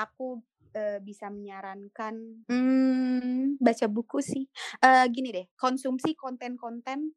aku, 0.00 0.40
eee, 0.74 0.98
bisa 1.04 1.28
menyarankan, 1.28 2.44
mmm, 2.48 3.60
baca 3.60 3.86
buku 3.90 4.18
sih. 4.24 4.44
Eee, 4.82 5.04
gini 5.12 5.30
deh, 5.34 5.46
konsumsi 5.60 6.16
konten-konten 6.18 7.12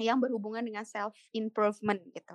yang 0.00 0.18
berhubungan 0.22 0.64
dengan 0.64 0.84
self 0.88 1.14
improvement 1.36 2.00
gitu. 2.16 2.34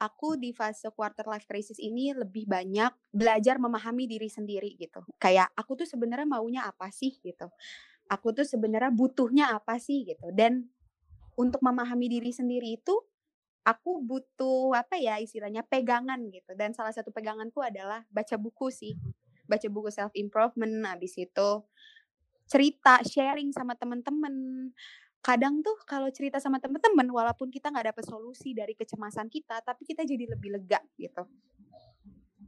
Aku 0.00 0.40
di 0.40 0.56
fase 0.56 0.88
quarter 0.96 1.28
life 1.28 1.44
crisis 1.44 1.76
ini 1.76 2.16
lebih 2.16 2.48
banyak 2.48 3.12
belajar 3.12 3.60
memahami 3.60 4.08
diri 4.08 4.32
sendiri 4.32 4.72
gitu. 4.80 5.04
Kayak 5.20 5.52
aku 5.52 5.84
tuh 5.84 5.88
sebenarnya 5.88 6.24
maunya 6.24 6.64
apa 6.64 6.88
sih 6.88 7.20
gitu. 7.20 7.52
Aku 8.08 8.32
tuh 8.32 8.48
sebenarnya 8.48 8.88
butuhnya 8.88 9.52
apa 9.52 9.76
sih 9.76 10.08
gitu. 10.08 10.32
Dan 10.32 10.72
untuk 11.36 11.60
memahami 11.60 12.08
diri 12.08 12.32
sendiri 12.32 12.80
itu 12.80 12.96
aku 13.60 14.00
butuh 14.00 14.72
apa 14.72 14.96
ya 14.96 15.20
istilahnya 15.20 15.68
pegangan 15.68 16.18
gitu. 16.32 16.56
Dan 16.56 16.72
salah 16.72 16.96
satu 16.96 17.12
peganganku 17.12 17.60
adalah 17.60 18.00
baca 18.08 18.40
buku 18.40 18.72
sih. 18.72 18.96
Baca 19.44 19.68
buku 19.68 19.92
self 19.92 20.16
improvement, 20.16 20.80
habis 20.88 21.12
itu 21.20 21.50
cerita, 22.48 22.98
sharing 23.06 23.54
sama 23.54 23.76
temen-temen. 23.76 24.70
Kadang 25.24 25.60
tuh 25.60 25.76
kalau 25.84 26.08
cerita 26.08 26.40
sama 26.40 26.56
temen-temen, 26.56 27.04
walaupun 27.12 27.52
kita 27.52 27.68
nggak 27.68 27.92
dapet 27.92 28.04
solusi 28.08 28.56
dari 28.56 28.72
kecemasan 28.72 29.28
kita, 29.28 29.60
tapi 29.60 29.84
kita 29.84 30.08
jadi 30.08 30.24
lebih 30.32 30.56
lega 30.56 30.80
gitu. 30.96 31.28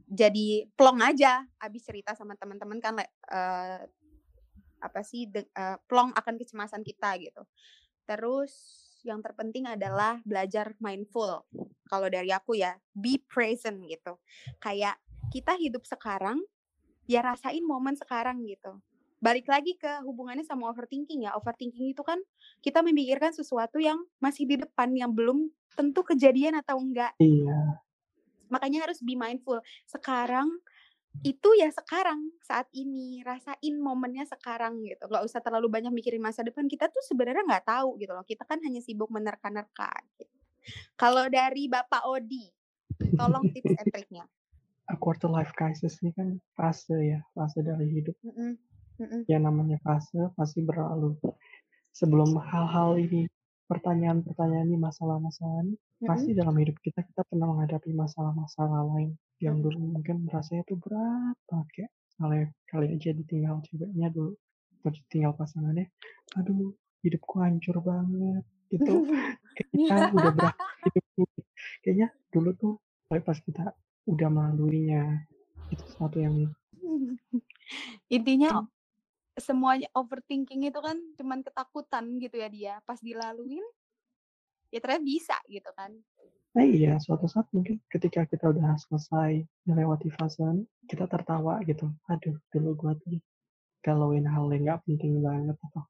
Jadi 0.09 0.65
plong 0.73 0.97
aja 1.05 1.45
abis 1.61 1.85
cerita 1.85 2.17
sama 2.17 2.33
teman-teman 2.33 2.81
kan 2.81 2.97
eee, 3.01 3.79
apa 4.81 5.01
sih, 5.05 5.29
de 5.29 5.45
eee, 5.53 5.77
plong 5.85 6.17
akan 6.17 6.35
kecemasan 6.41 6.81
kita 6.81 7.13
gitu. 7.21 7.45
Terus 8.09 8.53
yang 9.05 9.21
terpenting 9.21 9.69
adalah 9.69 10.17
belajar 10.25 10.73
mindful. 10.81 11.45
Kalau 11.89 12.07
dari 12.09 12.33
aku 12.33 12.57
ya, 12.57 12.73
be 12.97 13.21
present 13.29 13.85
gitu. 13.85 14.17
Kayak 14.61 14.97
kita 15.29 15.53
hidup 15.61 15.85
sekarang, 15.85 16.41
ya 17.09 17.21
rasain 17.21 17.61
momen 17.65 17.93
sekarang 17.97 18.45
gitu. 18.49 18.79
Balik 19.23 19.47
lagi 19.47 19.79
ke 19.79 20.03
hubungannya 20.03 20.43
sama 20.43 20.67
overthinking 20.67 21.23
ya. 21.23 21.31
Overthinking 21.39 21.95
itu 21.95 22.03
kan 22.03 22.19
kita 22.59 22.83
memikirkan 22.83 23.31
sesuatu 23.31 23.79
yang 23.79 24.03
masih 24.19 24.43
di 24.43 24.59
depan, 24.59 24.91
yang 24.91 25.15
belum 25.15 25.47
tentu 25.79 26.03
kejadian 26.03 26.59
atau 26.59 26.75
enggak. 26.75 27.15
Iya. 27.23 27.79
Makanya 28.51 28.83
harus 28.83 28.99
be 28.99 29.15
mindful. 29.15 29.63
Sekarang 29.87 30.51
itu 31.23 31.49
ya 31.55 31.71
sekarang, 31.71 32.35
saat 32.43 32.67
ini, 32.75 33.23
rasain 33.23 33.79
momennya 33.79 34.27
sekarang 34.27 34.83
gitu. 34.83 35.07
Nggak 35.07 35.23
usah 35.23 35.39
terlalu 35.39 35.71
banyak 35.71 35.95
mikirin 35.95 36.19
masa 36.19 36.43
depan. 36.43 36.67
Kita 36.67 36.91
tuh 36.91 36.99
sebenarnya 37.07 37.47
nggak 37.47 37.63
tahu 37.63 37.95
gitu 38.03 38.11
loh. 38.11 38.27
Kita 38.27 38.43
kan 38.43 38.59
hanya 38.59 38.83
sibuk 38.83 39.07
menerka-nerka 39.07 39.93
gitu. 40.19 40.35
Kalau 40.99 41.31
dari 41.31 41.71
Bapak 41.71 42.03
Odi, 42.11 42.51
tolong 43.15 43.47
tips 43.55 43.71
and 43.71 43.87
triknya. 43.87 44.25
A 44.91 44.99
quarter 45.03 45.31
life 45.31 45.55
crisis 45.55 46.01
ini 46.03 46.11
kan 46.11 46.43
fase 46.59 46.97
ya, 46.97 47.19
fase 47.31 47.63
dari 47.63 47.87
hidup. 47.87 48.15
Mm-mm. 48.25 48.72
Ya 49.25 49.37
namanya 49.41 49.81
fase 49.81 50.29
pasti 50.37 50.61
berlalu. 50.61 51.17
Sebelum 51.93 52.37
hal-hal 52.41 52.97
ini, 52.97 53.29
pertanyaan-pertanyaan 53.69 54.69
ini, 54.69 54.77
masalah-masalah 54.81 55.65
ini, 55.65 55.75
pasti 56.03 56.33
dalam 56.33 56.53
hidup 56.57 56.77
kita 56.81 57.05
kita 57.05 57.21
pernah 57.25 57.53
menghadapi 57.53 57.93
masalah-masalah 57.93 58.85
lain. 58.93 59.13
Yang 59.41 59.69
dulu 59.69 59.79
mungkin 59.99 60.25
rasanya 60.29 60.63
tuh 60.65 60.77
berat 60.79 61.37
banget 61.49 61.67
kayak 61.73 61.91
kali 62.13 62.39
kali 62.69 62.85
aja 62.93 63.09
ditinggal 63.11 63.59
ceweknya 63.65 64.07
dulu 64.13 64.37
atau 64.79 64.91
ditinggal 64.93 65.33
pasangannya 65.33 65.89
aduh 66.37 66.71
hidupku 67.01 67.35
hancur 67.41 67.81
banget 67.81 68.45
gitu. 68.69 69.09
Kayaknya 69.57 69.97
udah 70.15 70.31
berat 70.37 70.57
hidupku 70.87 71.23
kayaknya 71.83 72.07
dulu 72.31 72.49
tuh 72.55 72.73
tapi 73.11 73.21
pas 73.21 73.37
kita 73.37 73.75
udah 74.07 74.29
melaluinya 74.31 75.27
itu 75.71 75.83
sesuatu 75.89 76.17
yang 76.19 76.47
Intinya 78.15 78.63
semuanya 79.37 79.89
overthinking 79.97 80.69
itu 80.69 80.79
kan 80.79 80.97
cuman 81.17 81.41
ketakutan 81.41 82.05
gitu 82.21 82.35
ya 82.37 82.49
dia. 82.49 82.73
Pas 82.85 82.99
dilaluin 83.01 83.65
ya 84.73 84.79
ternyata 84.81 85.05
bisa 85.05 85.37
gitu 85.49 85.69
kan. 85.77 85.93
Nah 86.53 86.65
iya, 86.65 87.01
suatu 87.01 87.25
saat 87.25 87.49
mungkin 87.49 87.81
ketika 87.89 88.29
kita 88.29 88.53
udah 88.53 88.77
selesai 88.77 89.41
melewati 89.65 90.13
fase 90.13 90.41
ini, 90.45 90.65
kita 90.85 91.09
tertawa 91.09 91.57
gitu. 91.65 91.89
Aduh, 92.09 92.37
dulu 92.53 92.77
gua 92.77 92.93
tuh 93.01 93.17
galauin 93.81 94.25
hal 94.29 94.47
yang 94.53 94.69
nggak 94.69 94.81
penting 94.85 95.19
banget 95.19 95.57
atau 95.57 95.83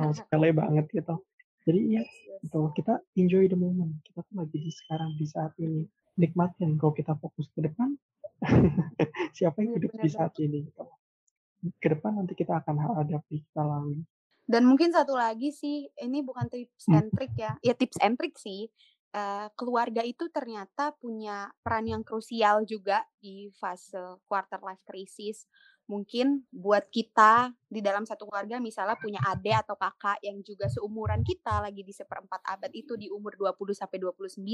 hal 0.00 0.10
sepele 0.16 0.56
banget 0.56 0.88
gitu. 0.88 1.20
Jadi 1.68 1.80
iya, 1.92 2.02
Yes, 2.38 2.48
yes. 2.48 2.72
Kita 2.72 3.02
enjoy 3.18 3.50
the 3.50 3.58
moment. 3.58 3.98
Kita 4.06 4.24
tuh 4.24 4.34
lagi 4.40 4.56
di 4.56 4.72
sekarang, 4.72 5.12
di 5.18 5.26
saat 5.28 5.52
ini. 5.60 5.84
Nikmatin. 6.18 6.80
Kalau 6.80 6.94
kita 6.96 7.12
fokus 7.20 7.46
ke 7.52 7.62
depan, 7.66 7.94
siapa 9.36 9.60
yang 9.62 9.76
hidup 9.76 9.92
di 9.98 10.08
saat 10.10 10.32
ini 10.40 10.66
gitu. 10.66 10.82
Ke 11.82 11.90
depan 11.92 12.18
nanti 12.18 12.38
kita 12.38 12.62
akan 12.62 13.02
hadapi, 13.02 13.42
kita 13.42 13.62
lalui. 13.62 14.02
Dan 14.48 14.64
mungkin 14.64 14.88
satu 14.94 15.12
lagi 15.12 15.52
sih, 15.52 15.92
ini 16.00 16.24
bukan 16.24 16.48
tips 16.48 16.88
and 16.88 17.12
trick 17.12 17.36
ya. 17.36 17.52
Ya 17.60 17.76
tips 17.76 18.00
and 18.00 18.16
trick 18.16 18.40
sih. 18.40 18.72
Eh, 19.08 19.48
keluarga 19.56 20.04
itu 20.04 20.28
ternyata 20.28 20.92
punya 21.00 21.48
peran 21.64 21.88
yang 21.88 22.04
krusial 22.04 22.68
juga 22.68 23.08
di 23.20 23.48
fase 23.56 23.96
quarter 24.28 24.60
life 24.60 24.84
crisis. 24.84 25.48
Mungkin 25.88 26.44
buat 26.52 26.92
kita 26.92 27.56
di 27.72 27.80
dalam 27.80 28.04
satu 28.04 28.28
keluarga 28.28 28.60
misalnya 28.60 29.00
punya 29.00 29.16
adik 29.24 29.64
atau 29.64 29.80
kakak 29.80 30.20
yang 30.20 30.44
juga 30.44 30.68
seumuran 30.68 31.24
kita 31.24 31.64
lagi 31.64 31.80
di 31.80 31.96
seperempat 31.96 32.44
abad 32.44 32.68
itu 32.76 33.00
di 33.00 33.08
umur 33.08 33.32
20 33.40 33.72
sampai 33.72 33.96
29, 33.96 34.44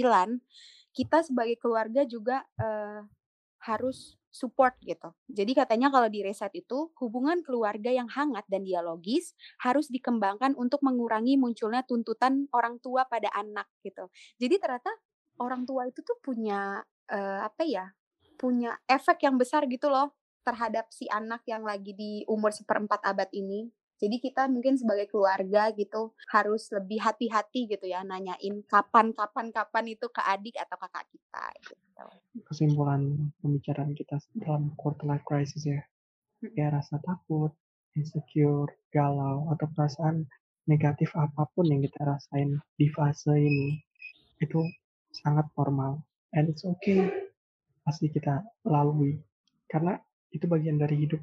kita 0.95 1.19
sebagai 1.27 1.59
keluarga 1.59 2.07
juga 2.07 2.47
eh, 2.55 3.03
harus 3.65 4.21
support 4.35 4.75
gitu. 4.83 5.15
Jadi 5.31 5.55
katanya 5.55 5.95
kalau 5.95 6.11
di 6.11 6.27
reset 6.27 6.51
itu 6.59 6.91
hubungan 6.99 7.39
keluarga 7.47 7.95
yang 7.95 8.11
hangat 8.11 8.43
dan 8.51 8.67
dialogis 8.67 9.39
harus 9.63 9.87
dikembangkan 9.87 10.59
untuk 10.59 10.83
mengurangi 10.83 11.39
munculnya 11.39 11.87
tuntutan 11.87 12.51
orang 12.51 12.83
tua 12.83 13.07
pada 13.07 13.31
anak 13.31 13.71
gitu. 13.87 14.11
Jadi 14.43 14.59
ternyata 14.59 14.91
orang 15.39 15.63
tua 15.63 15.87
itu 15.87 16.03
tuh 16.03 16.19
punya 16.19 16.83
eh, 17.07 17.41
apa 17.47 17.63
ya? 17.63 17.95
Punya 18.35 18.75
efek 18.91 19.23
yang 19.23 19.39
besar 19.39 19.71
gitu 19.71 19.87
loh 19.87 20.11
terhadap 20.43 20.91
si 20.91 21.07
anak 21.09 21.47
yang 21.49 21.63
lagi 21.63 21.95
di 21.95 22.27
umur 22.27 22.51
seperempat 22.51 23.01
abad 23.07 23.31
ini. 23.31 23.71
Jadi 23.95 24.17
kita 24.19 24.51
mungkin 24.51 24.75
sebagai 24.75 25.07
keluarga 25.07 25.71
gitu 25.73 26.13
harus 26.35 26.67
lebih 26.75 26.99
hati-hati 26.99 27.71
gitu 27.71 27.87
ya 27.87 28.03
nanyain 28.03 28.61
kapan 28.67 29.15
kapan 29.15 29.55
kapan 29.55 29.85
itu 29.95 30.07
ke 30.11 30.23
adik 30.23 30.59
atau 30.59 30.77
kakak 30.77 31.07
kita 31.09 31.45
gitu. 31.63 32.05
Kesimpulan 32.43 33.31
pembicaraan 33.39 33.95
kita 33.95 34.19
dalam 34.35 34.75
quarter 34.75 35.07
life 35.07 35.23
crisis 35.23 35.63
ya. 35.63 35.81
Ya 36.59 36.69
rasa 36.69 37.01
takut, 37.01 37.55
insecure, 37.95 38.69
galau, 38.91 39.49
atau 39.55 39.67
perasaan 39.73 40.27
negatif 40.65 41.13
apa 41.17 41.45
pun 41.53 41.69
yang 41.69 41.81
kita 41.85 42.03
rasain 42.05 42.57
di 42.81 42.89
fase 42.89 43.37
ini 43.37 43.81
itu 44.41 44.65
sangat 45.13 45.47
normal 45.55 46.01
and 46.33 46.51
it's 46.51 46.65
okay 46.65 47.07
pasti 47.85 48.09
kita 48.09 48.41
lalui 48.65 49.21
karena 49.69 50.01
itu 50.33 50.49
bagian 50.49 50.81
dari 50.81 51.05
hidup 51.05 51.21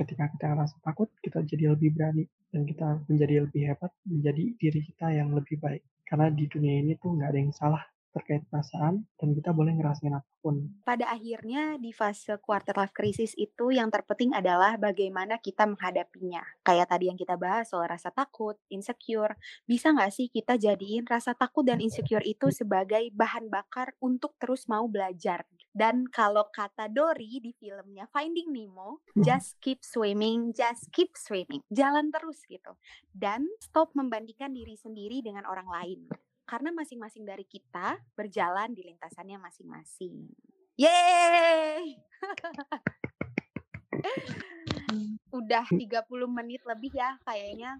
ketika 0.00 0.32
kita 0.32 0.56
rasa 0.56 0.76
takut 0.80 1.12
kita 1.20 1.44
jadi 1.44 1.76
lebih 1.76 1.92
berani 1.92 2.24
dan 2.48 2.64
kita 2.64 3.04
menjadi 3.04 3.44
lebih 3.44 3.62
hebat 3.68 3.92
menjadi 4.08 4.44
diri 4.56 4.80
kita 4.88 5.06
yang 5.12 5.36
lebih 5.36 5.60
baik. 5.60 5.84
Karena 6.08 6.32
di 6.32 6.48
dunia 6.48 6.80
ini 6.80 6.96
tuh 6.96 7.14
nggak 7.14 7.28
ada 7.28 7.38
yang 7.38 7.52
salah 7.52 7.84
terkait 8.10 8.42
perasaan 8.50 9.06
dan 9.18 9.28
kita 9.34 9.54
boleh 9.54 9.74
ngerasain 9.78 10.10
apa 10.10 10.26
pun 10.40 10.56
Pada 10.82 11.12
akhirnya 11.12 11.76
di 11.76 11.92
fase 11.92 12.40
quarter 12.40 12.72
life 12.74 12.96
crisis 12.96 13.36
itu 13.36 13.70
yang 13.70 13.92
terpenting 13.92 14.32
adalah 14.32 14.80
bagaimana 14.80 15.36
kita 15.38 15.68
menghadapinya. 15.68 16.42
Kayak 16.64 16.90
tadi 16.90 17.12
yang 17.12 17.18
kita 17.20 17.36
bahas 17.36 17.68
soal 17.68 17.86
rasa 17.86 18.08
takut, 18.10 18.56
insecure. 18.72 19.36
Bisa 19.68 19.92
nggak 19.92 20.10
sih 20.10 20.26
kita 20.32 20.56
jadiin 20.56 21.04
rasa 21.04 21.36
takut 21.36 21.62
dan 21.62 21.78
insecure 21.78 22.24
itu 22.24 22.48
sebagai 22.50 23.12
bahan 23.12 23.52
bakar 23.52 23.92
untuk 24.00 24.34
terus 24.40 24.66
mau 24.66 24.88
belajar? 24.88 25.44
Dan 25.70 26.10
kalau 26.10 26.50
kata 26.50 26.90
Dory 26.90 27.38
di 27.38 27.54
filmnya 27.54 28.10
Finding 28.10 28.50
Nemo, 28.50 29.06
just 29.14 29.54
keep 29.62 29.86
swimming, 29.86 30.50
just 30.50 30.90
keep 30.90 31.14
swimming. 31.14 31.62
Jalan 31.70 32.10
terus 32.10 32.42
gitu. 32.50 32.74
Dan 33.14 33.46
stop 33.62 33.94
membandingkan 33.94 34.50
diri 34.50 34.74
sendiri 34.74 35.22
dengan 35.22 35.46
orang 35.46 35.70
lain. 35.70 36.10
Karena 36.50 36.74
masing-masing 36.74 37.22
dari 37.22 37.46
kita 37.46 37.94
berjalan 38.18 38.74
di 38.74 38.82
lintasannya 38.82 39.38
masing-masing. 39.38 40.26
Yeay! 40.74 41.94
Udah 45.38 45.62
30 45.70 45.86
menit 46.26 46.58
lebih 46.66 46.90
ya 46.90 47.14
kayaknya. 47.22 47.78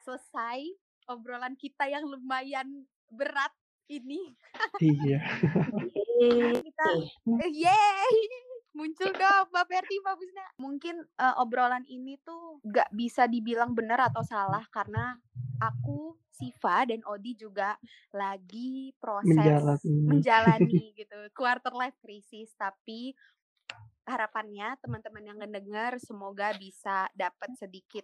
Selesai 0.00 0.64
obrolan 1.12 1.60
kita 1.60 1.84
yang 1.84 2.08
lumayan 2.08 2.88
berat 3.12 3.52
ini. 3.92 4.32
iya 4.80 5.20
kita 6.64 6.86
eh, 7.36 7.50
yeay! 7.52 8.16
Muncul 8.74 9.14
dong 9.14 9.46
Mbak 9.54 9.66
Ferti, 9.70 9.96
Mbak 10.02 10.14
Busna. 10.18 10.46
Mungkin 10.58 10.96
eh, 11.06 11.34
obrolan 11.38 11.86
ini 11.86 12.18
tuh 12.26 12.58
gak 12.66 12.90
bisa 12.90 13.30
dibilang 13.30 13.70
benar 13.72 14.10
atau 14.10 14.26
salah 14.26 14.66
karena 14.74 15.14
aku, 15.62 16.18
Siva 16.34 16.82
dan 16.82 16.98
Odi 17.06 17.38
juga 17.38 17.78
lagi 18.10 18.90
proses 18.98 19.38
menjalani 19.38 19.94
menjalani 20.02 20.82
gitu 20.98 21.18
quarter 21.30 21.70
life 21.70 21.94
crisis 22.02 22.50
tapi 22.58 23.14
harapannya 24.02 24.74
teman-teman 24.82 25.24
yang 25.24 25.38
mendengar 25.38 25.96
semoga 26.02 26.50
bisa 26.58 27.06
dapat 27.14 27.54
sedikit 27.54 28.02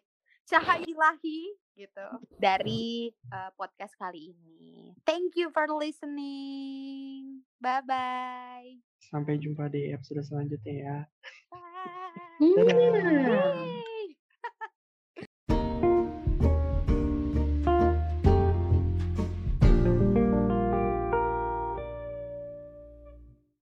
cahaya 0.51 0.83
ilahi 0.83 1.55
gitu 1.79 2.07
dari 2.37 3.09
uh, 3.35 3.55
podcast 3.55 3.95
kali 3.95 4.35
ini. 4.35 4.93
Thank 5.07 5.39
you 5.39 5.55
for 5.55 5.71
listening. 5.71 7.47
Bye 7.63 7.87
bye. 7.87 8.71
sampai 9.11 9.41
jumpa 9.41 9.67
di 9.73 9.91
episode 9.91 10.23
selanjutnya 10.23 10.75
ya 10.77 10.99
Bye. 11.51 12.55
dadah 12.55 12.77
Yeay. 12.77 13.90